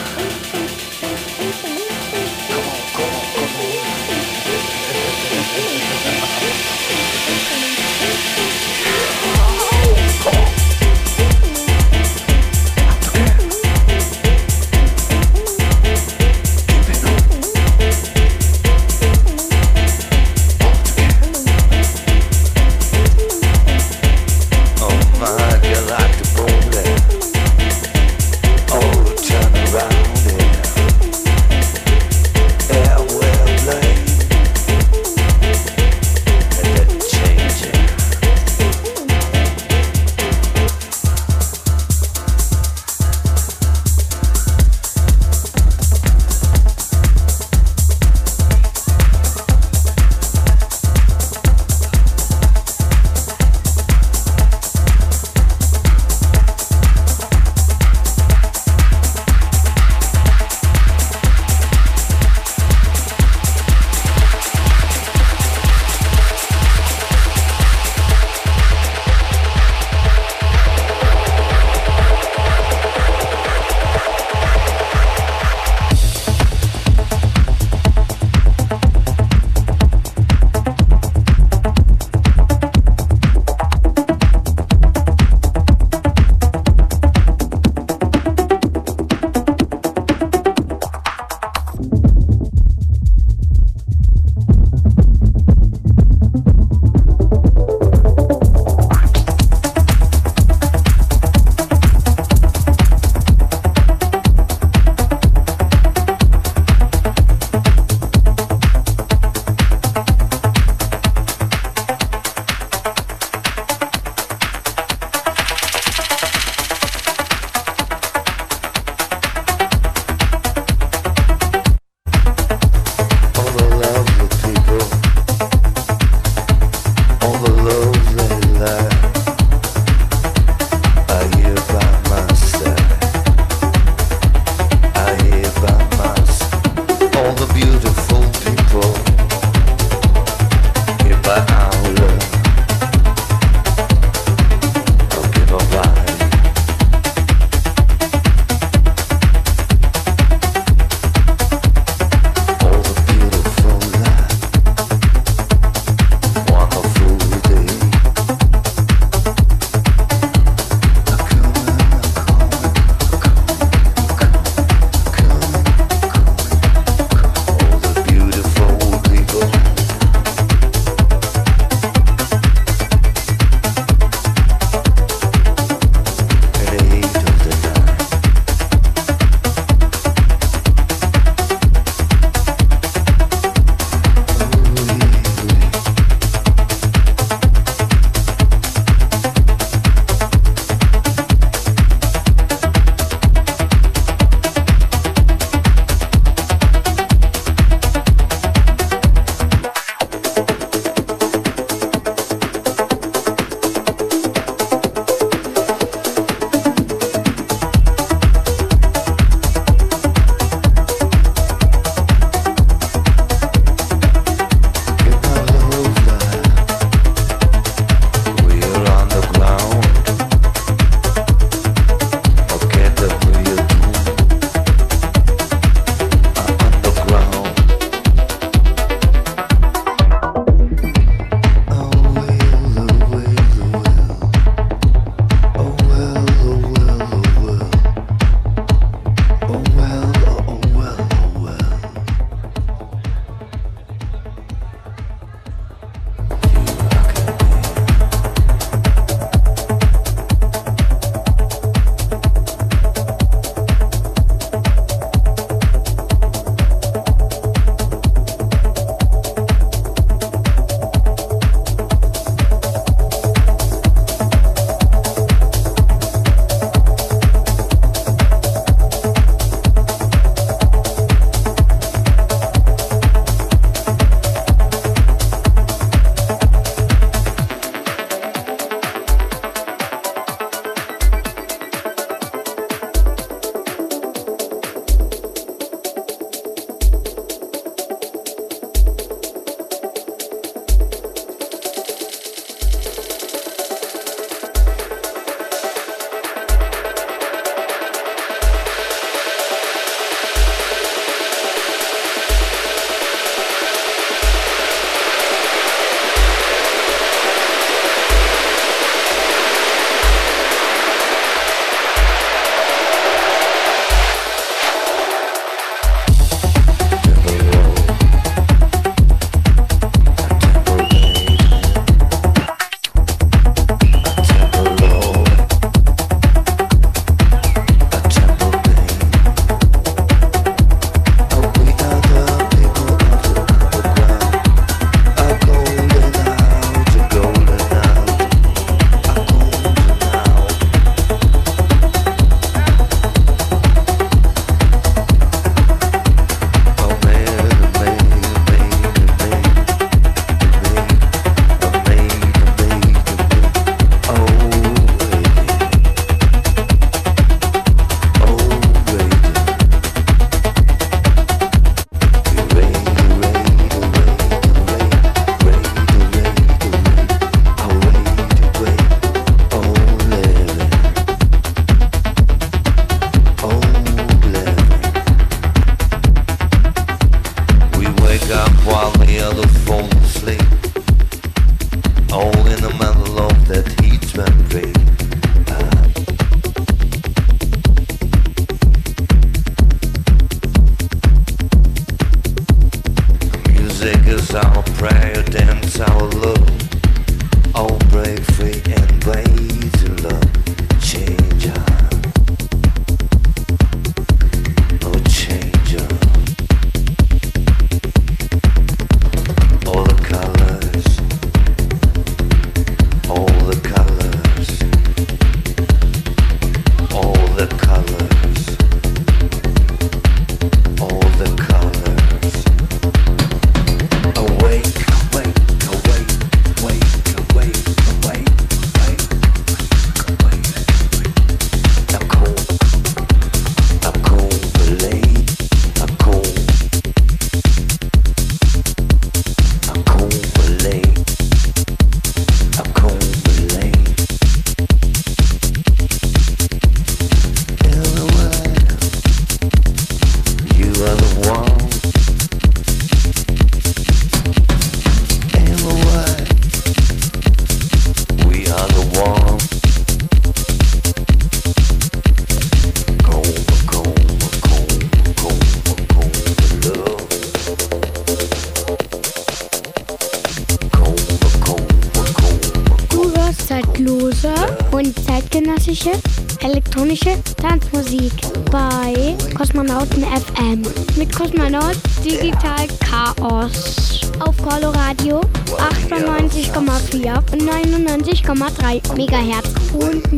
99,3 488.59 488.97
Megahertz. 488.97 489.49
Und 489.73 490.12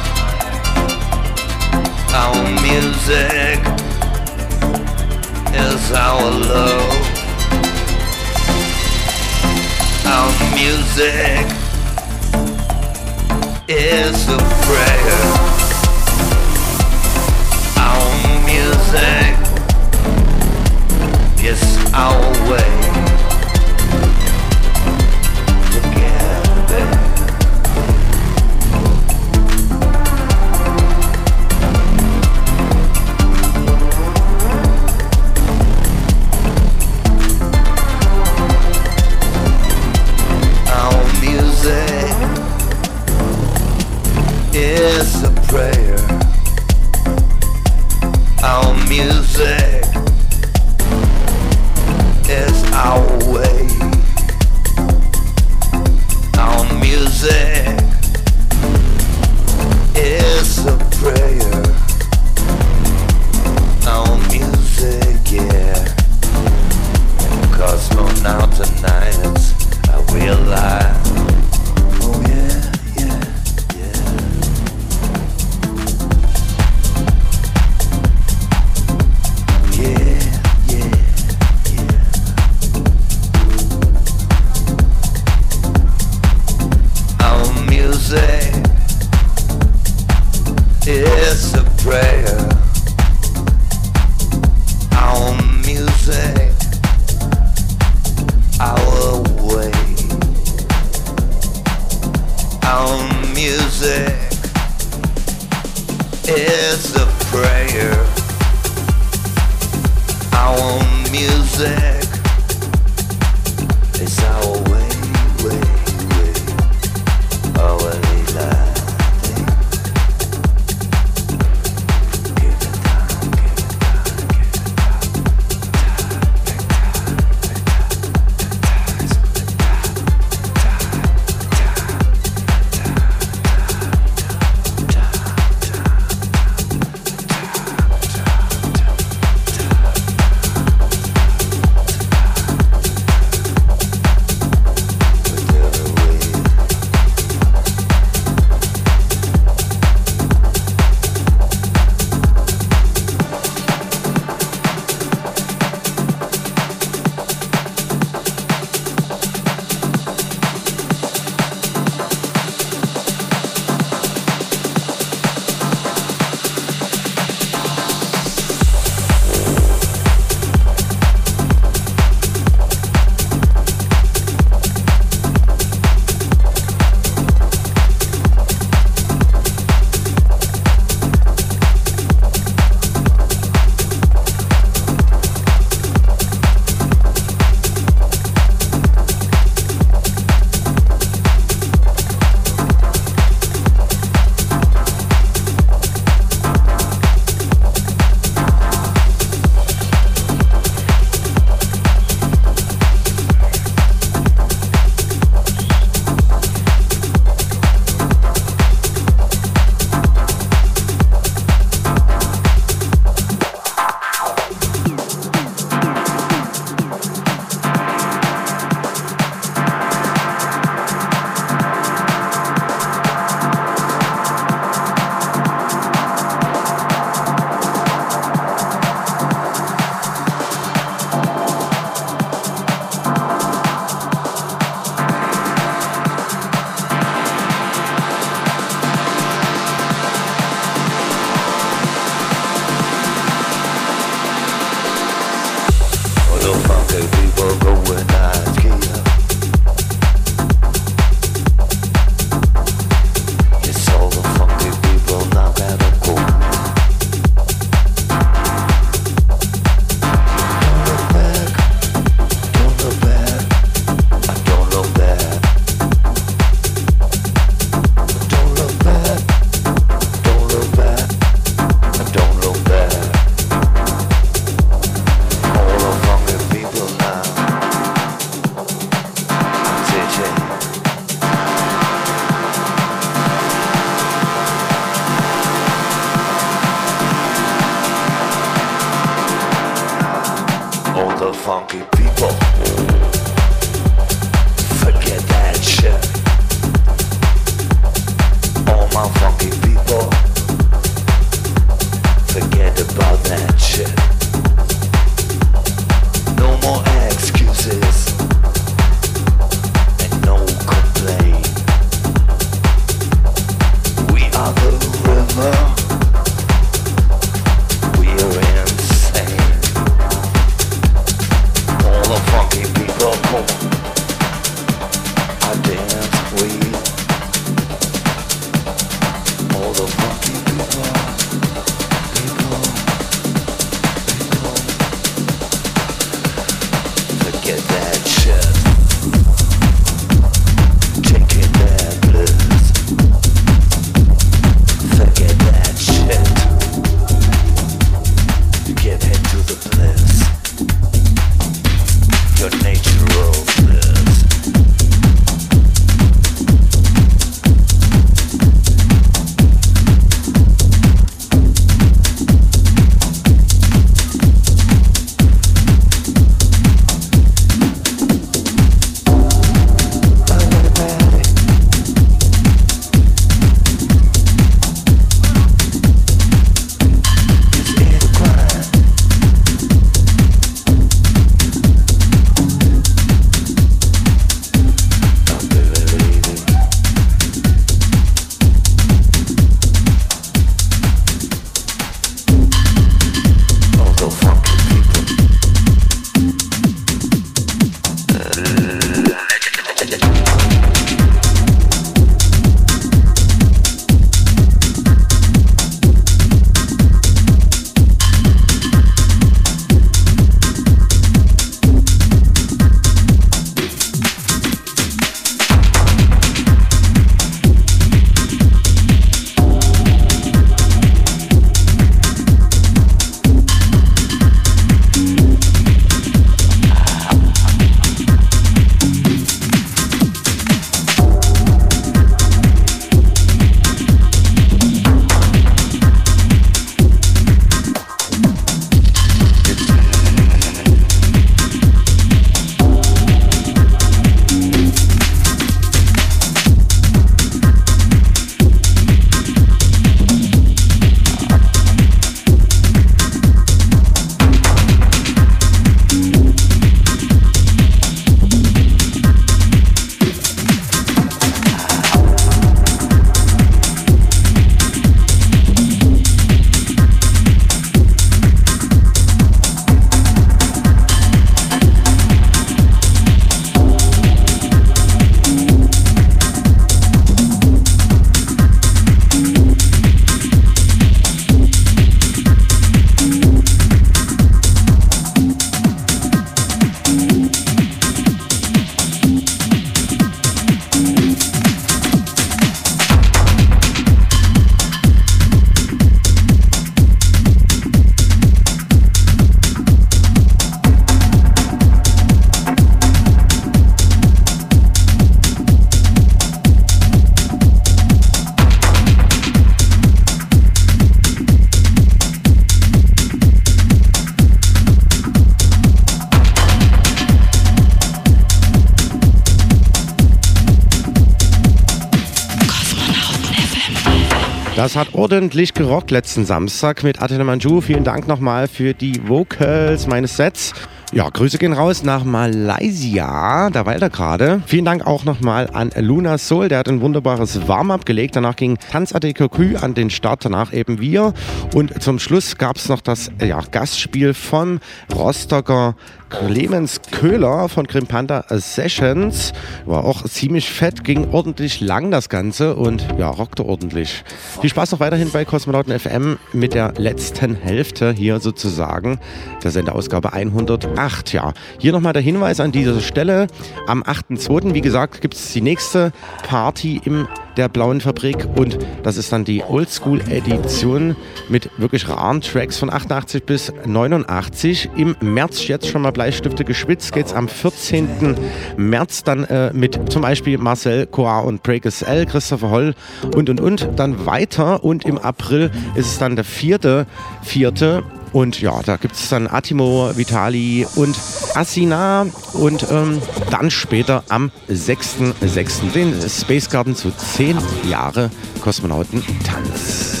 Das 524.60 524.76
hat 524.76 524.92
ordentlich 524.92 525.54
gerockt 525.54 525.90
letzten 525.90 526.26
Samstag 526.26 526.82
mit 526.82 527.00
Atene 527.00 527.24
Manju. 527.24 527.62
Vielen 527.62 527.82
Dank 527.82 528.06
nochmal 528.06 528.46
für 528.46 528.74
die 528.74 529.08
Vocals 529.08 529.86
meines 529.86 530.18
Sets. 530.18 530.52
Ja, 530.92 531.08
Grüße 531.08 531.38
gehen 531.38 531.54
raus 531.54 531.82
nach 531.82 532.04
Malaysia, 532.04 533.48
da 533.48 533.64
war 533.64 533.76
er 533.76 533.88
gerade. 533.88 534.42
Vielen 534.44 534.66
Dank 534.66 534.86
auch 534.86 535.04
nochmal 535.04 535.48
an 535.50 535.70
Luna 535.76 536.18
Soul, 536.18 536.48
der 536.48 536.58
hat 536.58 536.68
ein 536.68 536.82
wunderbares 536.82 537.48
Warm-up 537.48 537.86
gelegt. 537.86 538.16
Danach 538.16 538.36
ging 538.36 538.58
Tanz 538.70 538.94
Adekokü 538.94 539.56
an 539.56 539.72
den 539.72 539.88
Start, 539.88 540.26
danach 540.26 540.52
eben 540.52 540.78
wir. 540.78 541.14
Und 541.54 541.82
zum 541.82 541.98
Schluss 541.98 542.36
gab 542.36 542.56
es 542.56 542.68
noch 542.68 542.82
das 542.82 543.10
ja, 543.24 543.40
Gastspiel 543.50 544.12
von 544.12 544.60
Rostocker 544.94 545.74
Clemens 546.10 546.80
Köhler 546.90 547.48
von 547.48 547.66
Grim 547.66 547.86
Panther 547.86 548.24
Sessions. 548.28 549.32
War 549.64 549.84
auch 549.84 550.02
ziemlich 550.04 550.50
fett, 550.50 550.84
ging 550.84 551.12
ordentlich 551.12 551.60
lang 551.60 551.90
das 551.90 552.08
Ganze 552.08 552.56
und 552.56 552.86
ja, 552.98 553.08
rockte 553.08 553.46
ordentlich. 553.46 554.04
Viel 554.40 554.50
Spaß 554.50 554.72
noch 554.72 554.80
weiterhin 554.80 555.10
bei 555.10 555.24
Kosmonauten 555.24 555.78
FM 555.78 556.18
mit 556.32 556.52
der 556.54 556.74
letzten 556.76 557.34
Hälfte 557.34 557.92
hier 557.92 558.20
sozusagen 558.20 558.98
der 559.42 559.52
Sendeausgabe 559.52 560.12
108. 560.12 561.12
Ja, 561.12 561.32
hier 561.58 561.72
nochmal 561.72 561.92
der 561.92 562.02
Hinweis 562.02 562.40
an 562.40 562.52
dieser 562.52 562.80
Stelle. 562.80 563.28
Am 563.66 563.82
8.2. 563.82 564.52
wie 564.52 564.60
gesagt, 564.60 565.00
gibt 565.00 565.14
es 565.14 565.32
die 565.32 565.40
nächste 565.40 565.92
Party 566.26 566.80
im 566.84 567.06
der 567.40 567.48
Blauen 567.48 567.80
Fabrik 567.80 568.28
und 568.36 568.58
das 568.82 568.98
ist 568.98 569.14
dann 569.14 569.24
die 569.24 569.42
Oldschool-Edition 569.42 570.94
mit 571.30 571.48
wirklich 571.56 571.88
raren 571.88 572.20
Tracks 572.20 572.58
von 572.58 572.70
88 572.70 573.24
bis 573.24 573.50
89. 573.64 574.68
Im 574.76 574.94
März 575.00 575.48
jetzt 575.48 575.66
schon 575.66 575.80
mal 575.80 575.90
Bleistifte 575.90 576.44
geschwitzt, 576.44 576.92
geht's 576.92 577.14
am 577.14 577.28
14. 577.28 578.14
März 578.58 579.04
dann 579.04 579.24
äh, 579.24 579.54
mit 579.54 579.90
zum 579.90 580.02
Beispiel 580.02 580.36
Marcel 580.36 580.84
Coa 580.84 581.20
und 581.20 581.42
Breakers 581.42 581.80
L, 581.80 582.04
Christopher 582.04 582.50
Holl 582.50 582.74
und 583.16 583.30
und 583.30 583.40
und 583.40 583.70
dann 583.76 584.04
weiter 584.04 584.62
und 584.62 584.84
im 584.84 584.98
April 584.98 585.50
ist 585.76 585.86
es 585.86 585.98
dann 585.98 586.16
der 586.16 586.26
vierte, 586.26 586.86
vierte 587.22 587.82
Und 588.12 588.40
ja, 588.40 588.60
da 588.62 588.76
gibt 588.76 588.94
es 588.94 589.08
dann 589.08 589.28
Atimo, 589.28 589.96
Vitali 589.96 590.66
und 590.74 590.96
Asina 591.34 592.06
und 592.32 592.66
ähm, 592.70 593.00
dann 593.30 593.50
später 593.50 594.02
am 594.08 594.30
6.6. 594.50 595.72
den 595.72 595.94
Space 596.08 596.50
Garden 596.50 596.74
zu 596.74 596.90
10 596.90 597.38
Jahre 597.68 598.10
Kosmonautentanz. 598.40 600.00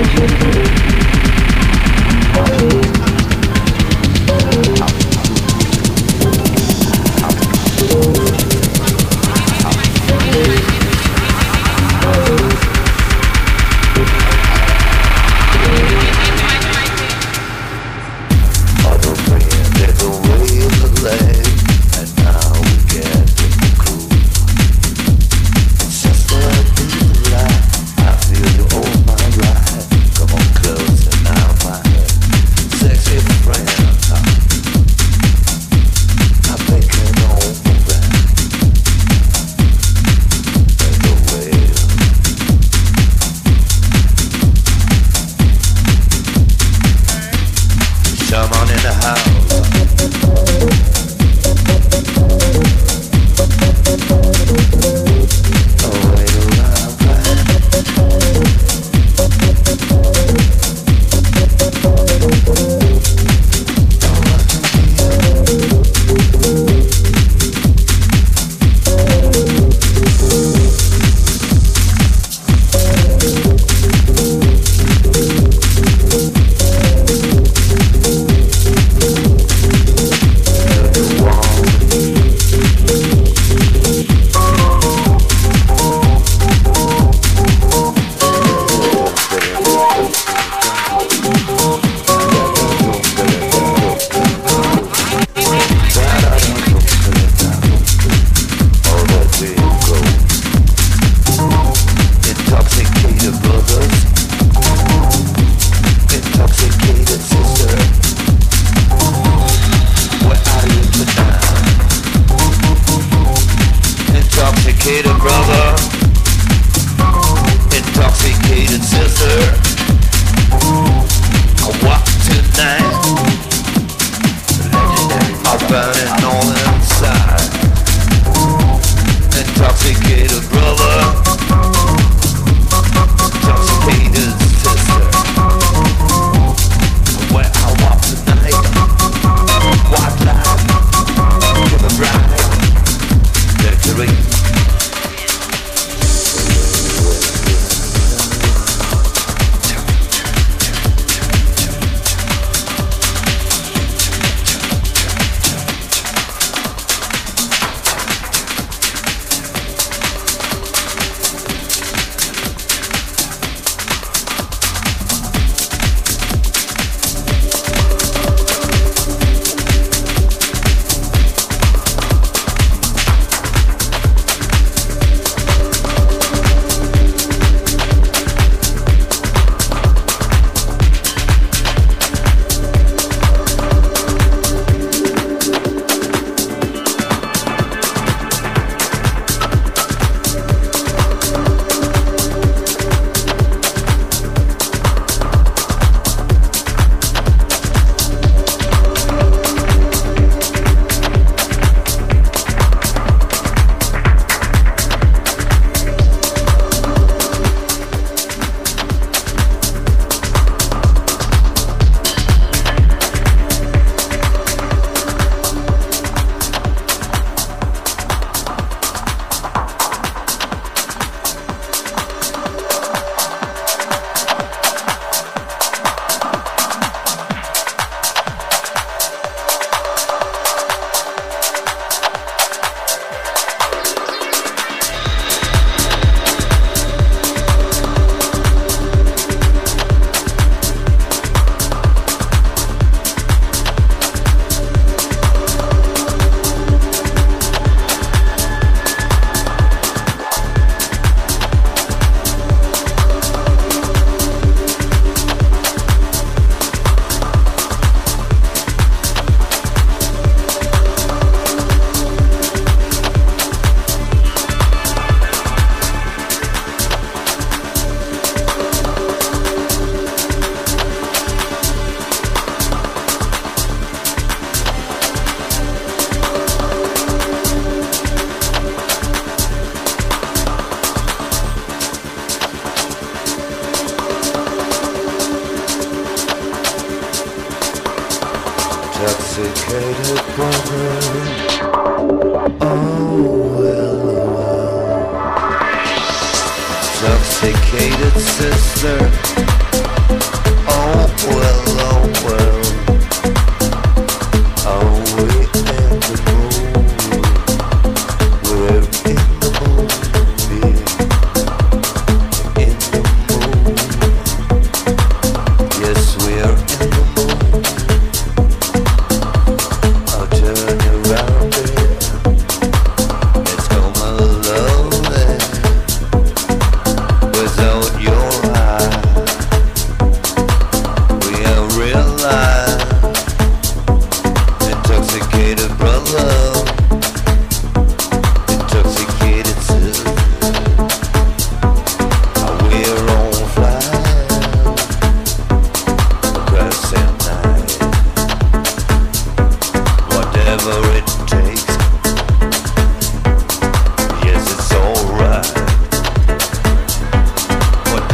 There's 0.00 0.59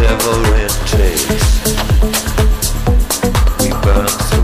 Whatever 0.07 0.55
it 0.55 0.71
takes, 0.87 1.65
we 3.59 3.71
burn 3.83 4.36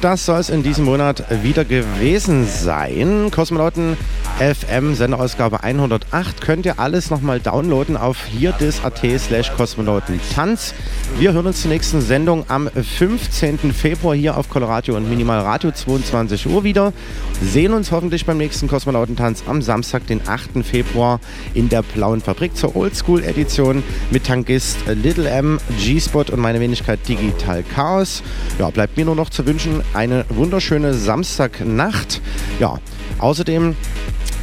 Das 0.00 0.26
soll 0.26 0.38
es 0.38 0.48
in 0.48 0.62
diesem 0.62 0.84
Monat 0.84 1.24
wieder 1.42 1.64
gewesen 1.64 2.46
sein. 2.46 3.32
Kosmonauten 3.32 3.96
FM 4.38 4.94
Sendeausgabe 4.94 5.64
108 5.64 6.40
könnt 6.40 6.66
ihr 6.66 6.78
alles 6.78 7.10
nochmal 7.10 7.40
downloaden 7.40 7.96
auf 7.96 8.24
hierdis.at 8.26 9.00
slash 9.18 9.50
kosmonautentanz. 9.56 10.74
Wir 11.18 11.32
hören 11.32 11.46
uns 11.48 11.62
zur 11.62 11.72
nächsten 11.72 12.00
Sendung 12.00 12.44
am 12.46 12.70
15. 12.70 13.72
Februar 13.72 14.14
hier 14.14 14.36
auf 14.36 14.48
Coloradio 14.48 14.94
und 14.94 15.10
Minimal 15.10 15.40
Radio 15.40 15.72
22 15.72 16.46
Uhr 16.46 16.62
wieder. 16.62 16.92
Sehen 17.40 17.72
uns 17.72 17.92
hoffentlich 17.92 18.26
beim 18.26 18.36
nächsten 18.36 18.66
Kosmonautentanz 18.66 19.44
am 19.46 19.62
Samstag, 19.62 20.06
den 20.08 20.26
8. 20.26 20.64
Februar 20.64 21.20
in 21.54 21.68
der 21.68 21.82
Blauen 21.82 22.20
Fabrik 22.20 22.56
zur 22.56 22.74
Oldschool-Edition 22.74 23.84
mit 24.10 24.24
Tankist 24.24 24.78
Little 24.86 25.28
M, 25.30 25.60
G-Spot 25.78 26.24
und 26.32 26.40
meine 26.40 26.58
Wenigkeit 26.58 26.98
Digital 27.08 27.62
Chaos. 27.62 28.24
Ja, 28.58 28.70
bleibt 28.70 28.96
mir 28.96 29.04
nur 29.04 29.14
noch 29.14 29.30
zu 29.30 29.46
wünschen, 29.46 29.82
eine 29.94 30.24
wunderschöne 30.30 30.94
Samstagnacht. 30.94 32.20
Ja, 32.58 32.80
außerdem 33.18 33.76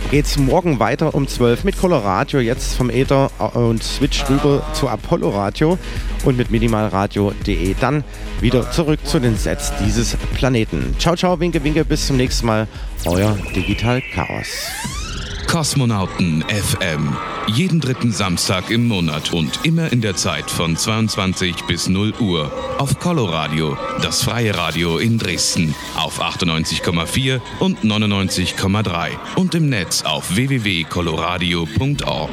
geht 0.10 0.26
es 0.26 0.38
morgen 0.38 0.80
weiter 0.80 1.14
um 1.14 1.28
12 1.28 1.66
mit 1.66 1.78
Coloradio, 1.78 2.40
jetzt 2.40 2.76
vom 2.76 2.90
Ether 2.90 3.30
und 3.56 3.84
Switch 3.84 4.24
rüber 4.30 4.66
zu 4.74 4.88
Apollo 4.88 5.30
Radio 5.32 5.78
und 6.24 6.38
mit 6.38 6.50
minimalradio.de 6.50 7.76
dann 7.80 8.06
wieder 8.42 8.70
zurück 8.72 9.00
zu 9.06 9.20
den 9.20 9.38
Sets 9.38 9.72
dieses 9.84 10.16
Planeten. 10.36 10.96
Ciao, 11.00 11.16
ciao, 11.16 11.40
winke, 11.40 11.64
winke, 11.64 11.86
bis 11.86 12.08
zum 12.08 12.18
nächsten 12.18 12.46
Mal. 12.48 12.68
Euer 13.06 13.38
Digital 13.56 14.02
Chaos. 14.14 14.48
Kosmonauten 15.48 16.44
FM. 16.50 17.16
Jeden 17.48 17.80
dritten 17.80 18.12
Samstag 18.12 18.70
im 18.72 18.88
Monat 18.88 19.32
und 19.32 19.62
immer 19.64 19.90
in 19.94 20.02
der 20.02 20.16
Zeit 20.16 20.50
von 20.50 20.76
22 20.76 21.64
bis 21.68 21.88
0 21.88 22.14
Uhr. 22.20 22.52
Auf 22.78 23.00
Coloradio, 23.00 23.78
das 24.02 24.24
freie 24.24 24.58
Radio 24.58 24.98
in 24.98 25.18
Dresden. 25.18 25.74
Auf 25.96 26.20
98,4 26.22 27.40
und 27.60 27.80
99,3. 27.86 29.12
Und 29.36 29.56
im 29.56 29.70
Netz 29.70 30.02
auf 30.02 30.36
www.coloradio.org. 30.36 32.32